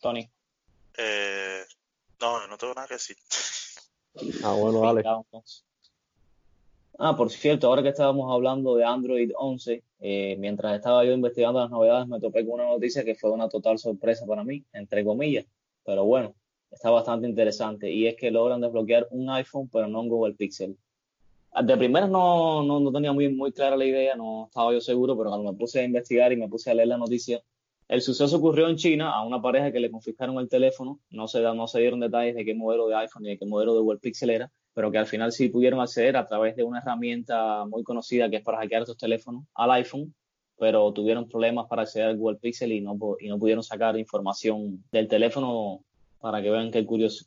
Tony. 0.00 0.30
Eh, 0.96 1.55
no, 2.20 2.46
no 2.46 2.58
tengo 2.58 2.74
nada 2.74 2.88
que 2.88 2.94
decir. 2.94 3.16
Ah, 4.42 4.52
bueno, 4.52 4.80
dale. 4.80 5.02
Ah, 6.98 7.14
por 7.14 7.30
cierto, 7.30 7.66
ahora 7.66 7.82
que 7.82 7.90
estábamos 7.90 8.32
hablando 8.32 8.74
de 8.74 8.84
Android 8.84 9.30
11, 9.36 9.84
eh, 10.00 10.36
mientras 10.38 10.74
estaba 10.74 11.04
yo 11.04 11.12
investigando 11.12 11.60
las 11.60 11.70
novedades, 11.70 12.08
me 12.08 12.20
topé 12.20 12.46
con 12.46 12.54
una 12.54 12.70
noticia 12.70 13.04
que 13.04 13.14
fue 13.14 13.30
una 13.30 13.50
total 13.50 13.78
sorpresa 13.78 14.24
para 14.26 14.44
mí, 14.44 14.64
entre 14.72 15.04
comillas. 15.04 15.44
Pero 15.84 16.04
bueno, 16.04 16.34
está 16.70 16.90
bastante 16.90 17.28
interesante 17.28 17.90
y 17.90 18.06
es 18.06 18.16
que 18.16 18.30
logran 18.30 18.62
desbloquear 18.62 19.08
un 19.10 19.28
iPhone 19.30 19.68
pero 19.70 19.88
no 19.88 20.00
un 20.00 20.08
Google 20.08 20.34
Pixel. 20.34 20.76
De 21.62 21.76
primera 21.76 22.06
no, 22.06 22.62
no, 22.62 22.80
no, 22.80 22.92
tenía 22.92 23.12
muy, 23.12 23.28
muy 23.28 23.52
clara 23.52 23.76
la 23.76 23.84
idea, 23.84 24.14
no 24.14 24.46
estaba 24.46 24.72
yo 24.72 24.80
seguro, 24.80 25.16
pero 25.16 25.30
cuando 25.30 25.52
me 25.52 25.58
puse 25.58 25.80
a 25.80 25.84
investigar 25.84 26.32
y 26.32 26.36
me 26.36 26.48
puse 26.48 26.70
a 26.70 26.74
leer 26.74 26.88
la 26.88 26.98
noticia, 26.98 27.42
el 27.88 28.02
suceso 28.02 28.36
ocurrió 28.36 28.68
en 28.68 28.76
China 28.76 29.12
a 29.12 29.24
una 29.24 29.40
pareja 29.40 29.70
que 29.70 29.80
le 29.80 29.90
confiscaron 29.90 30.38
el 30.38 30.48
teléfono, 30.48 31.00
no 31.10 31.28
se, 31.28 31.40
no 31.40 31.66
se 31.68 31.80
dieron 31.80 32.00
detalles 32.00 32.34
de 32.34 32.44
qué 32.44 32.54
modelo 32.54 32.88
de 32.88 32.96
iPhone 32.96 33.22
ni 33.22 33.30
de 33.30 33.38
qué 33.38 33.46
modelo 33.46 33.74
de 33.74 33.80
Google 33.80 34.00
Pixel 34.00 34.30
era, 34.30 34.50
pero 34.74 34.90
que 34.90 34.98
al 34.98 35.06
final 35.06 35.32
sí 35.32 35.48
pudieron 35.48 35.80
acceder 35.80 36.16
a 36.16 36.26
través 36.26 36.56
de 36.56 36.64
una 36.64 36.80
herramienta 36.80 37.64
muy 37.66 37.84
conocida 37.84 38.28
que 38.28 38.36
es 38.36 38.42
para 38.42 38.58
hackear 38.58 38.82
estos 38.82 38.98
teléfonos 38.98 39.44
al 39.54 39.70
iPhone, 39.70 40.14
pero 40.58 40.92
tuvieron 40.92 41.28
problemas 41.28 41.66
para 41.68 41.82
acceder 41.82 42.08
al 42.08 42.16
Google 42.16 42.38
Pixel 42.38 42.72
y 42.72 42.80
no, 42.80 42.98
y 43.20 43.28
no 43.28 43.38
pudieron 43.38 43.62
sacar 43.62 43.96
información 43.98 44.82
del 44.90 45.06
teléfono 45.06 45.80
para 46.20 46.42
que 46.42 46.50
vean 46.50 46.72
qué 46.72 46.84
curioso. 46.84 47.26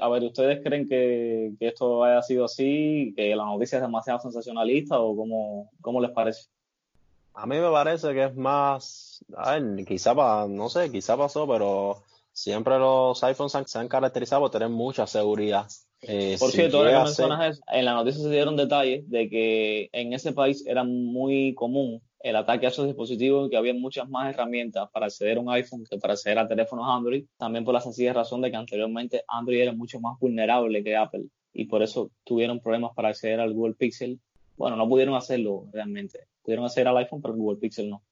A 0.00 0.08
ver, 0.08 0.24
¿ustedes 0.24 0.60
creen 0.64 0.88
que, 0.88 1.52
esto 1.60 2.02
haya 2.02 2.22
sido 2.22 2.46
así, 2.46 3.12
que 3.14 3.36
la 3.36 3.44
noticia 3.44 3.76
es 3.76 3.82
demasiado 3.82 4.20
sensacionalista 4.20 4.98
o 4.98 5.14
cómo, 5.14 5.70
cómo 5.82 6.00
les 6.00 6.10
parece? 6.12 6.48
A 7.34 7.46
mí 7.46 7.56
me 7.58 7.70
parece 7.70 8.12
que 8.12 8.24
es 8.24 8.34
más, 8.34 9.11
a 9.36 9.58
ver, 9.58 9.84
quizá, 9.84 10.14
no 10.48 10.68
sé, 10.68 10.90
quizá 10.90 11.16
pasó, 11.16 11.46
pero 11.46 12.02
siempre 12.32 12.78
los 12.78 13.22
iPhones 13.22 13.52
se 13.66 13.78
han 13.78 13.88
caracterizado 13.88 14.42
por 14.42 14.50
tener 14.50 14.68
mucha 14.68 15.06
seguridad. 15.06 15.66
Eh, 16.02 16.36
por 16.38 16.50
cierto, 16.50 16.78
ahora 16.78 16.98
que 16.98 17.04
mencionas 17.04 17.60
en 17.68 17.84
la 17.84 17.94
noticia 17.94 18.22
se 18.22 18.30
dieron 18.30 18.56
detalles 18.56 19.08
de 19.08 19.28
que 19.28 19.88
en 19.92 20.12
ese 20.12 20.32
país 20.32 20.66
era 20.66 20.82
muy 20.82 21.54
común 21.54 22.02
el 22.18 22.36
ataque 22.36 22.66
a 22.66 22.68
esos 22.70 22.86
dispositivos, 22.86 23.50
que 23.50 23.56
había 23.56 23.74
muchas 23.74 24.08
más 24.08 24.32
herramientas 24.32 24.88
para 24.92 25.06
acceder 25.06 25.38
a 25.38 25.40
un 25.40 25.50
iPhone 25.50 25.84
que 25.88 25.98
para 25.98 26.14
acceder 26.14 26.38
a 26.38 26.48
teléfonos 26.48 26.86
Android, 26.88 27.24
también 27.36 27.64
por 27.64 27.74
la 27.74 27.80
sencilla 27.80 28.12
razón 28.12 28.40
de 28.40 28.50
que 28.50 28.56
anteriormente 28.56 29.24
Android 29.28 29.60
era 29.60 29.72
mucho 29.72 30.00
más 30.00 30.18
vulnerable 30.18 30.84
que 30.84 30.96
Apple 30.96 31.24
y 31.52 31.66
por 31.66 31.82
eso 31.82 32.10
tuvieron 32.24 32.60
problemas 32.60 32.92
para 32.94 33.08
acceder 33.08 33.40
al 33.40 33.52
Google 33.52 33.74
Pixel. 33.74 34.20
Bueno, 34.56 34.76
no 34.76 34.88
pudieron 34.88 35.14
hacerlo 35.14 35.66
realmente. 35.72 36.26
Pudieron 36.42 36.64
acceder 36.64 36.88
al 36.88 36.96
iPhone, 36.98 37.20
pero 37.22 37.34
el 37.34 37.40
Google 37.40 37.58
Pixel 37.58 37.90
no. 37.90 38.02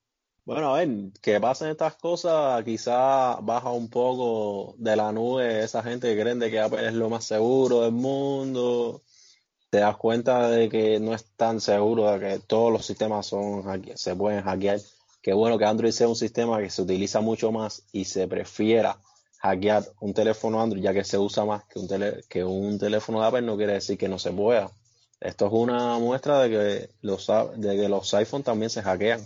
Bueno, 0.45 0.75
a 0.75 0.79
ver, 0.79 0.89
que 1.23 1.41
pasen 1.41 1.69
estas 1.69 1.95
cosas, 1.97 2.65
quizá 2.65 3.37
baja 3.41 3.71
un 3.71 3.89
poco 3.89 4.75
de 4.79 4.97
la 4.97 5.13
nube 5.13 5.63
esa 5.63 5.83
gente 5.83 6.15
que 6.15 6.21
creen 6.21 6.41
que 6.41 6.61
Apple 6.61 6.87
es 6.87 6.95
lo 6.95 7.09
más 7.09 7.25
seguro 7.25 7.83
del 7.83 7.93
mundo 7.93 9.03
te 9.71 9.79
das 9.79 9.97
cuenta 9.97 10.51
de 10.51 10.69
que 10.69 10.99
no 10.99 11.15
es 11.15 11.25
tan 11.37 11.61
seguro, 11.61 12.11
de 12.11 12.19
que 12.19 12.39
todos 12.41 12.73
los 12.73 12.85
sistemas 12.85 13.27
son 13.27 13.65
se 13.95 14.17
pueden 14.17 14.43
hackear. 14.43 14.81
Qué 15.23 15.33
bueno 15.33 15.59
que 15.59 15.65
Android 15.65 15.93
sea 15.93 16.09
un 16.09 16.17
sistema 16.17 16.59
que 16.59 16.71
se 16.71 16.83
utiliza 16.83 17.21
mucho 17.21 17.53
más 17.53 17.85
y 17.93 18.05
se 18.05 18.27
prefiera 18.27 18.97
hackear 19.39 19.85
un 20.01 20.13
teléfono 20.13 20.61
Android 20.61 20.83
ya 20.83 20.93
que 20.93 21.05
se 21.05 21.19
usa 21.19 21.45
más 21.45 21.65
que 21.67 21.79
un, 21.79 21.89
que 22.29 22.45
un 22.45 22.79
teléfono 22.79 23.21
de 23.21 23.27
Apple 23.29 23.43
no 23.43 23.57
quiere 23.57 23.75
decir 23.75 23.97
que 23.97 24.09
no 24.09 24.19
se 24.19 24.33
pueda. 24.33 24.71
Esto 25.21 25.47
es 25.47 25.53
una 25.53 25.99
muestra 25.99 26.41
de 26.41 26.51
que 26.51 26.91
los, 27.03 27.27
de 27.57 27.77
que 27.77 27.89
los 27.89 28.13
iPhones 28.15 28.45
también 28.45 28.71
se 28.71 28.83
hackean. 28.83 29.25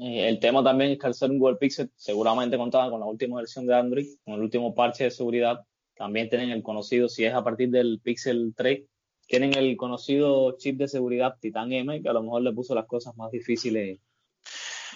El 0.00 0.38
tema 0.40 0.64
también 0.64 0.92
es 0.92 0.98
que 0.98 1.06
al 1.06 1.14
ser 1.14 1.30
un 1.30 1.38
Google 1.38 1.58
Pixel 1.58 1.90
seguramente 1.94 2.56
contaba 2.56 2.90
con 2.90 3.00
la 3.00 3.06
última 3.06 3.36
versión 3.36 3.66
de 3.66 3.74
Android, 3.74 4.06
con 4.24 4.34
el 4.34 4.40
último 4.40 4.74
parche 4.74 5.04
de 5.04 5.10
seguridad. 5.10 5.60
También 5.94 6.30
tienen 6.30 6.50
el 6.50 6.62
conocido, 6.62 7.10
si 7.10 7.26
es 7.26 7.34
a 7.34 7.44
partir 7.44 7.68
del 7.68 8.00
Pixel 8.02 8.54
3, 8.56 8.82
tienen 9.26 9.54
el 9.54 9.76
conocido 9.76 10.56
chip 10.56 10.78
de 10.78 10.88
seguridad 10.88 11.36
Titan 11.38 11.70
M, 11.70 12.00
que 12.00 12.08
a 12.08 12.14
lo 12.14 12.22
mejor 12.22 12.40
le 12.42 12.52
puso 12.52 12.74
las 12.74 12.86
cosas 12.86 13.14
más 13.16 13.30
difíciles. 13.30 14.00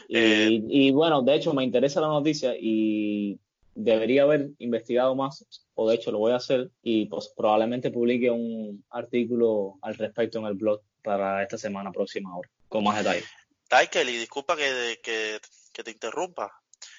Y, 0.09 0.89
eh, 0.89 0.93
bueno, 0.93 1.21
de 1.21 1.35
hecho 1.35 1.53
me 1.53 1.65
interesa 1.65 2.01
la 2.01 2.09
noticia 2.09 2.55
y 2.59 3.39
debería 3.75 4.23
haber 4.23 4.53
investigado 4.59 5.15
más, 5.15 5.47
o 5.75 5.89
de 5.89 5.97
hecho 5.97 6.13
lo 6.13 6.19
voy 6.19 6.33
a 6.33 6.37
hacer, 6.37 6.71
y 6.83 7.07
pues 7.07 7.31
probablemente 7.37 7.91
publique 7.91 8.31
un 8.31 8.83
artículo 8.89 9.75
al 9.83 9.97
respecto 9.97 10.39
en 10.39 10.47
el 10.47 10.55
blog 10.55 10.81
para 11.03 11.43
esta 11.43 11.59
semana 11.59 11.93
próxima 11.93 12.33
ahora, 12.33 12.49
con 12.69 12.85
más 12.85 12.97
detalles. 12.97 13.44
Taikel, 13.69 14.09
y 14.11 14.19
disculpa 14.19 14.57
que, 14.57 15.01
que, 15.03 15.41
que 15.73 15.85
te 15.85 15.91
interrumpa, 15.91 16.53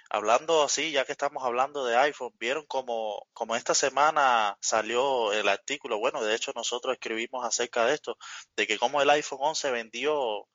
hablando 0.09 0.63
así, 0.63 0.91
ya 0.91 1.05
que 1.05 1.11
estamos 1.11 1.43
hablando 1.43 1.85
de 1.85 1.97
iPhone, 1.97 2.33
vieron 2.39 2.65
como, 2.65 3.27
como 3.33 3.55
esta 3.55 3.73
semana 3.73 4.57
salió 4.61 5.33
el 5.33 5.47
artículo, 5.47 5.99
bueno, 5.99 6.23
de 6.23 6.35
hecho 6.35 6.51
nosotros 6.55 6.93
escribimos 6.93 7.45
acerca 7.45 7.85
de 7.85 7.93
esto, 7.95 8.17
de 8.55 8.67
que 8.67 8.77
como 8.77 9.01
el 9.01 9.09
iPhone 9.09 9.39
11 9.41 9.71
vendió 9.71 10.47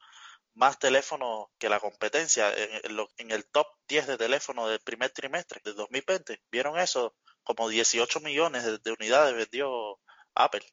más 0.54 0.78
teléfonos 0.78 1.46
que 1.58 1.68
la 1.68 1.80
competencia 1.80 2.52
en, 2.54 2.98
en 3.18 3.30
el 3.30 3.46
top 3.46 3.66
10 3.88 4.06
de 4.08 4.18
teléfonos 4.18 4.68
del 4.68 4.80
primer 4.80 5.10
trimestre 5.10 5.60
del 5.64 5.76
2020. 5.76 6.42
¿Vieron 6.50 6.78
eso? 6.78 7.14
Como 7.42 7.68
18 7.68 8.20
millones 8.20 8.64
de, 8.64 8.78
de 8.78 8.92
unidades 8.92 9.34
vendió 9.34 9.98
Apple. 10.34 10.66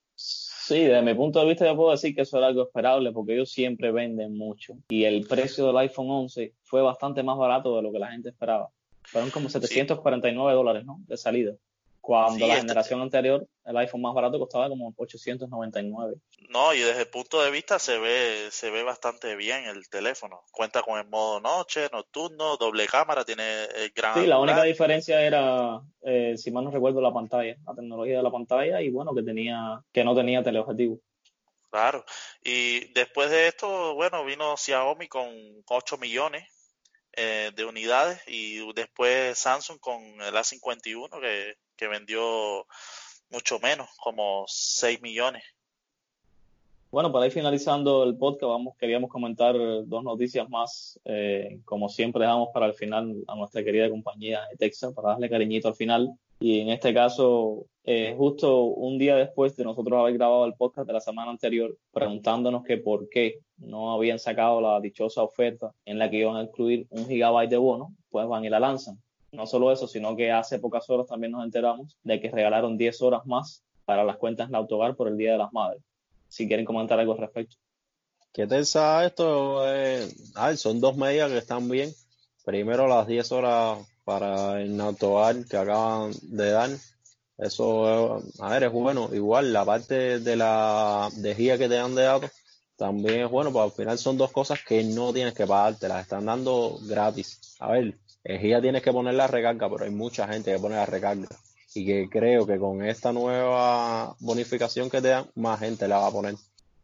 Sí, 0.68 0.80
desde 0.80 1.02
mi 1.02 1.14
punto 1.14 1.40
de 1.40 1.46
vista 1.46 1.66
yo 1.66 1.78
puedo 1.78 1.92
decir 1.92 2.14
que 2.14 2.24
eso 2.24 2.38
era 2.38 2.48
algo 2.48 2.64
esperable 2.64 3.14
porque 3.14 3.36
ellos 3.36 3.50
siempre 3.50 3.90
venden 3.94 4.38
mucho 4.38 4.74
y 4.90 5.06
el 5.06 5.26
precio 5.26 5.66
del 5.66 5.78
iPhone 5.78 6.10
11 6.10 6.56
fue 6.62 6.82
bastante 6.82 7.24
más 7.24 7.38
barato 7.38 7.78
de 7.78 7.84
lo 7.84 7.94
que 7.94 8.00
la 8.00 8.12
gente 8.12 8.28
esperaba. 8.28 8.68
Fueron 9.04 9.30
como 9.30 9.48
749 9.48 10.54
dólares, 10.54 10.84
¿no? 10.84 11.00
De 11.08 11.16
salida. 11.16 11.54
Cuando 12.08 12.48
la 12.48 12.54
este 12.54 12.62
generación 12.62 13.02
anterior, 13.02 13.46
el 13.66 13.76
iPhone 13.76 14.02
más 14.02 14.14
barato 14.14 14.40
costaba 14.40 14.70
como 14.70 14.94
899. 14.96 16.16
No, 16.48 16.74
y 16.74 16.80
desde 16.80 17.02
el 17.02 17.10
punto 17.10 17.42
de 17.42 17.52
vista 17.52 17.80
se 17.80 18.00
ve, 18.00 18.48
se 18.50 18.72
ve 18.72 18.82
bastante 18.82 19.36
bien 19.36 19.66
el 19.66 19.90
teléfono. 19.90 20.42
Cuenta 20.54 20.84
con 20.84 20.98
el 20.98 21.06
modo 21.10 21.42
noche, 21.42 21.90
nocturno, 21.92 22.56
doble 22.56 22.88
cámara, 22.88 23.26
tiene 23.26 23.66
el 23.66 23.92
gran. 23.94 24.14
Sí, 24.14 24.26
la 24.26 24.40
única 24.40 24.64
diferencia 24.64 25.22
era, 25.22 25.82
eh, 26.02 26.36
si 26.38 26.50
mal 26.50 26.64
no 26.64 26.72
recuerdo, 26.72 27.02
la 27.02 27.12
pantalla, 27.12 27.58
la 27.68 27.76
tecnología 27.76 28.16
de 28.16 28.24
la 28.24 28.32
pantalla 28.32 28.82
y 28.82 28.90
bueno, 28.90 29.14
que 29.14 29.24
tenía, 29.24 29.84
que 29.92 30.06
no 30.06 30.16
tenía 30.16 30.42
teleobjetivo. 30.42 31.02
Claro. 31.70 32.06
Y 32.42 32.94
después 32.94 33.30
de 33.32 33.50
esto, 33.50 33.96
bueno, 33.96 34.24
vino 34.24 34.56
Xiaomi 34.56 35.10
con 35.10 35.28
8 35.66 35.98
millones 35.98 36.46
eh, 37.12 37.52
de 37.54 37.66
unidades 37.66 38.22
y 38.28 38.72
después 38.72 39.38
Samsung 39.38 39.82
con 39.82 40.02
el 40.22 40.34
A51 40.34 41.20
que, 41.20 41.58
que 41.78 41.88
vendió 41.88 42.66
mucho 43.30 43.60
menos, 43.60 43.88
como 44.02 44.46
6 44.48 45.02
millones. 45.02 45.44
Bueno, 46.90 47.12
para 47.12 47.26
ir 47.26 47.34
finalizando 47.34 48.06
el 48.06 48.18
podcast, 48.18 48.50
vamos, 48.50 48.78
queríamos 48.78 49.12
comentar 49.12 49.54
dos 49.86 50.04
noticias 50.04 50.50
más. 50.50 51.00
Eh, 51.04 51.60
como 51.66 51.90
siempre, 51.90 52.22
dejamos 52.22 52.50
para 52.54 52.66
el 52.66 52.74
final 52.74 53.14
a 53.28 53.36
nuestra 53.36 53.64
querida 53.64 53.90
compañía 53.90 54.42
de 54.50 54.56
Texas 54.56 54.94
para 54.94 55.10
darle 55.10 55.30
cariñito 55.30 55.68
al 55.68 55.76
final. 55.76 56.18
Y 56.40 56.62
en 56.62 56.70
este 56.70 56.94
caso, 56.94 57.66
eh, 57.84 58.16
justo 58.18 58.64
un 58.64 58.98
día 58.98 59.16
después 59.16 59.56
de 59.58 59.66
nosotros 59.66 60.00
haber 60.00 60.14
grabado 60.14 60.46
el 60.46 60.54
podcast 60.54 60.88
de 60.88 60.94
la 60.94 61.02
semana 61.02 61.32
anterior, 61.32 61.76
preguntándonos 61.92 62.64
que 62.64 62.78
por 62.78 63.10
qué 63.10 63.40
no 63.58 63.92
habían 63.92 64.20
sacado 64.20 64.62
la 64.62 64.80
dichosa 64.80 65.24
oferta 65.24 65.74
en 65.84 66.00
la 66.00 66.10
que 66.10 66.18
iban 66.18 66.38
a 66.38 66.44
incluir 66.44 66.88
un 66.90 67.06
gigabyte 67.06 67.50
de 67.50 67.58
bono, 67.58 67.94
pues 68.10 68.28
van 68.28 68.46
y 68.46 68.50
la 68.50 68.60
lanzan. 68.62 68.98
No 69.32 69.46
solo 69.46 69.72
eso, 69.72 69.88
sino 69.88 70.16
que 70.16 70.32
hace 70.32 70.60
pocas 70.60 70.90
horas 70.90 71.08
también 71.08 71.32
nos 71.32 71.44
enteramos 71.44 71.98
de 72.04 72.20
que 72.20 72.32
regalaron 72.32 72.78
10 72.78 73.02
horas 73.02 73.26
más 73.26 73.64
para 73.86 74.04
las 74.04 74.18
cuentas 74.18 74.50
en 74.50 74.56
autogar 74.56 74.96
por 74.96 75.08
el 75.08 75.18
Día 75.18 75.34
de 75.34 75.38
las 75.38 75.54
Madres. 75.54 75.82
Si 76.28 76.48
quieren 76.48 76.66
comentar 76.66 77.00
algo 77.00 77.14
al 77.14 77.20
respecto. 77.20 77.56
¿Qué 78.34 78.46
tensa 78.48 79.06
esto? 79.06 79.64
Eh, 79.68 80.08
son 80.56 80.80
dos 80.80 80.96
medidas 80.96 81.32
que 81.32 81.38
están 81.38 81.68
bien. 81.70 81.92
Primero 82.46 82.88
las 82.88 83.08
10 83.08 83.32
horas 83.32 83.80
para 84.04 84.62
el 84.62 84.80
autogar 84.80 85.46
que 85.46 85.58
acaban 85.58 86.12
de 86.22 86.52
dar. 86.52 86.70
Eso, 87.38 88.22
a 88.40 88.50
ver, 88.50 88.64
es 88.64 88.72
bueno. 88.72 89.10
Igual 89.14 89.54
la 89.54 89.66
parte 89.66 90.20
de 90.20 90.36
la 90.36 91.10
de 91.16 91.34
guía 91.34 91.58
que 91.58 91.68
te 91.68 91.76
dan 91.76 91.96
de 91.96 92.30
también 92.78 93.22
es 93.22 93.32
bueno, 93.32 93.52
porque 93.52 93.66
al 93.66 93.72
final 93.72 93.98
son 93.98 94.18
dos 94.18 94.32
cosas 94.32 94.60
que 94.64 94.84
no 94.84 95.12
tienes 95.12 95.34
que 95.34 95.48
pagar, 95.48 95.76
te 95.80 95.88
las 95.88 96.04
están 96.04 96.26
dando 96.26 96.78
gratis. 96.84 97.56
A 97.60 97.72
ver, 97.72 97.98
el 98.28 98.42
guía 98.42 98.62
tienes 98.62 98.84
que 98.84 98.92
poner 98.92 99.14
la 99.14 99.26
recarga, 99.26 99.70
pero 99.70 99.86
hay 99.86 99.90
mucha 99.90 100.28
gente 100.28 100.52
que 100.52 100.60
pone 100.60 100.76
la 100.76 100.86
recarga. 100.86 101.30
Y 101.74 101.86
que 101.86 102.10
creo 102.10 102.46
que 102.46 102.60
con 102.60 102.84
esta 102.84 103.14
nueva 103.14 104.18
bonificación 104.20 104.90
que 104.90 105.02
te 105.02 105.10
dan, 105.10 105.28
más 105.36 105.62
gente 105.62 105.88
la 105.88 106.00
va 106.00 106.08
a 106.08 106.12
poner. 106.12 106.36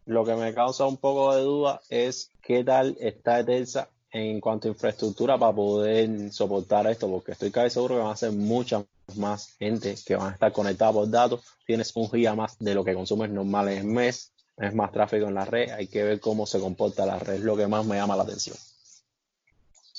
Lo 0.06 0.24
que 0.24 0.36
me 0.36 0.54
causa 0.54 0.86
un 0.86 0.96
poco 0.96 1.36
de 1.36 1.42
duda 1.42 1.82
es 1.90 2.30
qué 2.42 2.64
tal 2.64 2.96
está 2.98 3.42
Etelsa 3.42 3.90
en 4.14 4.40
cuanto 4.40 4.70
a 4.70 4.72
infraestructura 4.72 5.38
para 5.38 5.52
poder 5.52 6.32
soportar 6.32 6.88
esto, 6.88 7.10
porque 7.10 7.34
estoy 7.34 7.52
casi 7.52 7.72
seguro 7.72 7.96
que 7.96 8.02
van 8.04 8.12
a 8.12 8.16
ser 8.16 8.32
mucha 8.32 8.86
más 9.16 9.54
gente 9.60 9.96
que 10.06 10.16
van 10.16 10.30
a 10.30 10.34
estar 10.34 10.54
conectada 10.54 10.94
por 10.94 11.10
datos. 11.10 11.42
Tienes 11.68 11.94
un 11.96 12.10
giga 12.10 12.36
más 12.36 12.58
de 12.58 12.74
lo 12.74 12.86
que 12.86 12.94
consumes 12.94 13.30
normal 13.30 13.68
en 13.68 13.80
el 13.80 13.86
mes, 13.86 14.32
es 14.56 14.74
más 14.74 14.94
tráfico 14.94 15.28
en 15.28 15.34
la 15.34 15.44
red, 15.44 15.72
hay 15.72 15.88
que 15.88 16.04
ver 16.04 16.22
cómo 16.22 16.46
se 16.46 16.62
comporta 16.62 17.06
la 17.06 17.20
red, 17.20 17.40
lo 17.42 17.58
que 17.58 17.68
más 17.68 17.86
me 17.86 17.98
llama 17.98 18.16
la 18.16 18.24
atención. 18.24 18.56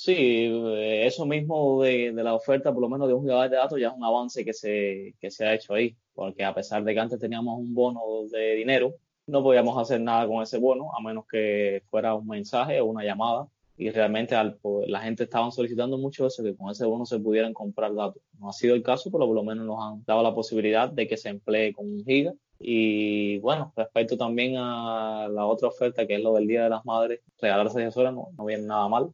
Sí, 0.05 0.12
eh, 0.12 1.07
eso 1.07 1.25
mismo 1.25 1.83
de, 1.83 2.12
la 2.12 2.35
oferta, 2.35 2.71
por 2.75 2.83
lo 2.83 2.90
menos 2.90 3.09
de 3.09 3.14
un 3.14 3.23
gigabyte 3.23 3.53
de 3.53 3.57
datos, 3.57 3.81
ya 3.81 3.88
es 3.88 3.95
un 3.95 4.05
avance 4.05 4.45
que 4.45 4.53
se, 4.53 5.14
que 5.19 5.31
se 5.31 5.47
ha 5.47 5.55
hecho 5.55 5.73
ahí, 5.73 5.97
porque 6.12 6.45
a 6.45 6.55
pesar 6.55 6.85
de 6.85 6.93
que 6.93 7.01
antes 7.01 7.19
teníamos 7.19 7.59
un 7.59 7.73
bono 7.73 8.03
de 8.31 8.55
dinero, 8.55 8.97
no 9.27 9.43
podíamos 9.43 9.79
hacer 9.79 10.03
nada 10.03 10.27
con 10.27 10.43
ese 10.43 10.59
bono, 10.59 10.95
a 10.95 11.01
menos 11.01 11.25
que 11.27 11.83
fuera 11.88 12.14
un 12.14 12.27
mensaje 12.27 12.83
o 12.83 12.85
una 12.85 13.03
llamada 13.03 13.49
y 13.79 13.90
realmente 13.90 14.35
al, 14.35 14.59
la 14.88 15.01
gente 15.01 15.25
estaba 15.25 15.51
solicitando 15.51 15.97
mucho 15.97 16.27
eso, 16.27 16.43
que 16.43 16.55
con 16.55 16.71
ese 16.71 16.85
bono 16.85 17.07
se 17.07 17.19
pudieran 17.19 17.55
comprar 17.55 17.95
datos. 17.95 18.23
No 18.38 18.51
ha 18.51 18.53
sido 18.53 18.75
el 18.75 18.83
caso, 18.83 19.11
pero 19.11 19.27
por 19.27 19.35
lo 19.35 19.43
menos 19.43 19.64
nos 19.64 19.83
han 19.83 20.05
dado 20.05 20.23
la 20.23 20.35
posibilidad 20.35 20.90
de 20.90 21.09
que 21.09 21.17
se 21.17 21.31
emplee 21.31 21.73
con 21.73 21.87
un 21.87 22.05
giga. 22.05 22.35
Y 22.59 23.38
bueno, 23.38 23.73
respecto 23.75 24.19
también 24.19 24.57
a 24.59 25.29
la 25.29 25.47
otra 25.47 25.69
oferta, 25.69 26.07
que 26.07 26.17
es 26.17 26.23
lo 26.23 26.35
del 26.35 26.47
Día 26.47 26.64
de 26.64 26.71
las 26.71 26.85
Madres, 26.85 27.21
regalarse 27.40 27.81
10 27.81 27.97
horas 27.97 28.12
no, 28.12 28.29
no 28.37 28.45
viene 28.45 28.67
nada 28.67 28.87
mal. 28.88 29.11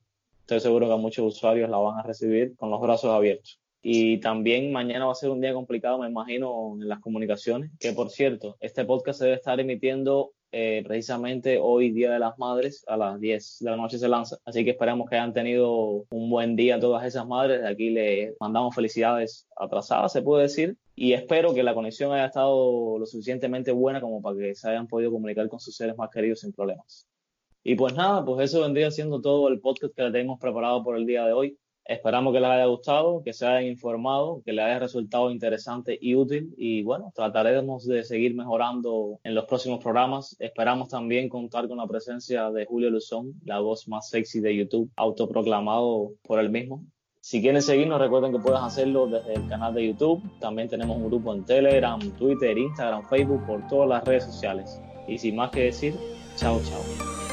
Estoy 0.51 0.63
seguro 0.63 0.89
que 0.89 0.97
muchos 0.97 1.25
usuarios 1.37 1.71
la 1.71 1.77
van 1.77 2.01
a 2.01 2.03
recibir 2.03 2.57
con 2.57 2.73
los 2.73 2.81
brazos 2.81 3.13
abiertos. 3.13 3.61
Y 3.81 4.19
también 4.19 4.73
mañana 4.73 5.07
va 5.07 5.13
a 5.13 5.15
ser 5.15 5.31
un 5.31 5.41
día 5.41 5.55
complicado, 5.55 6.01
me 6.01 6.09
imagino, 6.09 6.73
en 6.75 6.89
las 6.89 6.99
comunicaciones, 6.99 7.71
que 7.79 7.93
por 7.93 8.11
cierto, 8.11 8.57
este 8.59 8.85
podcast 8.85 9.21
se 9.21 9.27
debe 9.27 9.37
estar 9.37 9.61
emitiendo 9.61 10.33
eh, 10.51 10.83
precisamente 10.85 11.61
hoy, 11.63 11.93
Día 11.93 12.11
de 12.11 12.19
las 12.19 12.37
Madres, 12.37 12.83
a 12.89 12.97
las 12.97 13.21
10 13.21 13.59
de 13.61 13.71
la 13.71 13.77
noche 13.77 13.97
se 13.97 14.09
lanza. 14.09 14.39
Así 14.45 14.65
que 14.65 14.71
esperamos 14.71 15.09
que 15.09 15.15
hayan 15.15 15.33
tenido 15.33 16.05
un 16.11 16.29
buen 16.29 16.57
día 16.57 16.81
todas 16.81 17.07
esas 17.07 17.29
madres. 17.29 17.61
De 17.61 17.69
aquí 17.69 17.91
les 17.91 18.35
mandamos 18.41 18.75
felicidades 18.75 19.47
atrasadas, 19.55 20.13
se 20.13 20.21
puede 20.21 20.43
decir. 20.43 20.77
Y 20.97 21.13
espero 21.13 21.55
que 21.55 21.63
la 21.63 21.75
conexión 21.75 22.11
haya 22.11 22.27
estado 22.27 22.99
lo 22.99 23.07
suficientemente 23.07 23.71
buena 23.71 24.01
como 24.01 24.21
para 24.21 24.37
que 24.37 24.57
se 24.57 24.69
hayan 24.69 24.89
podido 24.89 25.13
comunicar 25.13 25.49
con 25.49 25.61
sus 25.61 25.77
seres 25.77 25.97
más 25.97 26.11
queridos 26.11 26.41
sin 26.41 26.53
problemas. 26.53 27.07
Y 27.63 27.75
pues 27.75 27.95
nada, 27.95 28.25
pues 28.25 28.51
eso 28.51 28.63
vendría 28.63 28.91
siendo 28.91 29.21
todo 29.21 29.49
el 29.49 29.61
podcast 29.61 29.95
que 29.95 30.03
tenemos 30.05 30.39
preparado 30.39 30.83
por 30.83 30.97
el 30.97 31.07
día 31.07 31.27
de 31.27 31.33
hoy. 31.33 31.59
Esperamos 31.85 32.33
que 32.33 32.41
les 32.41 32.49
haya 32.49 32.67
gustado, 32.67 33.23
que 33.25 33.33
se 33.33 33.47
hayan 33.47 33.67
informado, 33.67 34.43
que 34.45 34.53
les 34.53 34.65
haya 34.65 34.79
resultado 34.79 35.31
interesante 35.31 35.99
y 36.01 36.15
útil. 36.15 36.55
Y 36.57 36.83
bueno, 36.85 37.13
trataremos 37.15 37.87
de 37.87 38.05
seguir 38.05 38.35
mejorando 38.35 39.19
en 39.25 39.35
los 39.35 39.47
próximos 39.47 39.83
programas. 39.83 40.37
Esperamos 40.39 40.89
también 40.89 41.29
contar 41.29 41.67
con 41.67 41.79
la 41.79 41.87
presencia 41.87 42.51
de 42.51 42.65
Julio 42.65 42.91
Luzón, 42.91 43.35
la 43.45 43.59
voz 43.59 43.89
más 43.89 44.09
sexy 44.09 44.41
de 44.41 44.57
YouTube, 44.57 44.91
autoproclamado 44.97 46.13
por 46.23 46.39
él 46.39 46.51
mismo. 46.51 46.85
Si 47.23 47.43
quieren 47.43 47.61
seguirnos, 47.61 48.01
recuerden 48.01 48.33
que 48.33 48.39
pueden 48.39 48.63
hacerlo 48.63 49.07
desde 49.07 49.35
el 49.35 49.47
canal 49.49 49.75
de 49.75 49.89
YouTube. 49.89 50.23
También 50.39 50.69
tenemos 50.69 50.97
un 50.97 51.07
grupo 51.09 51.35
en 51.35 51.45
Telegram, 51.45 52.01
Twitter, 52.17 52.57
Instagram, 52.57 53.07
Facebook, 53.09 53.45
por 53.47 53.67
todas 53.69 53.89
las 53.89 54.05
redes 54.05 54.25
sociales. 54.25 54.81
Y 55.07 55.19
sin 55.19 55.37
más 55.37 55.51
que 55.51 55.65
decir, 55.65 55.95
chao, 56.37 56.61
chao. 56.63 57.30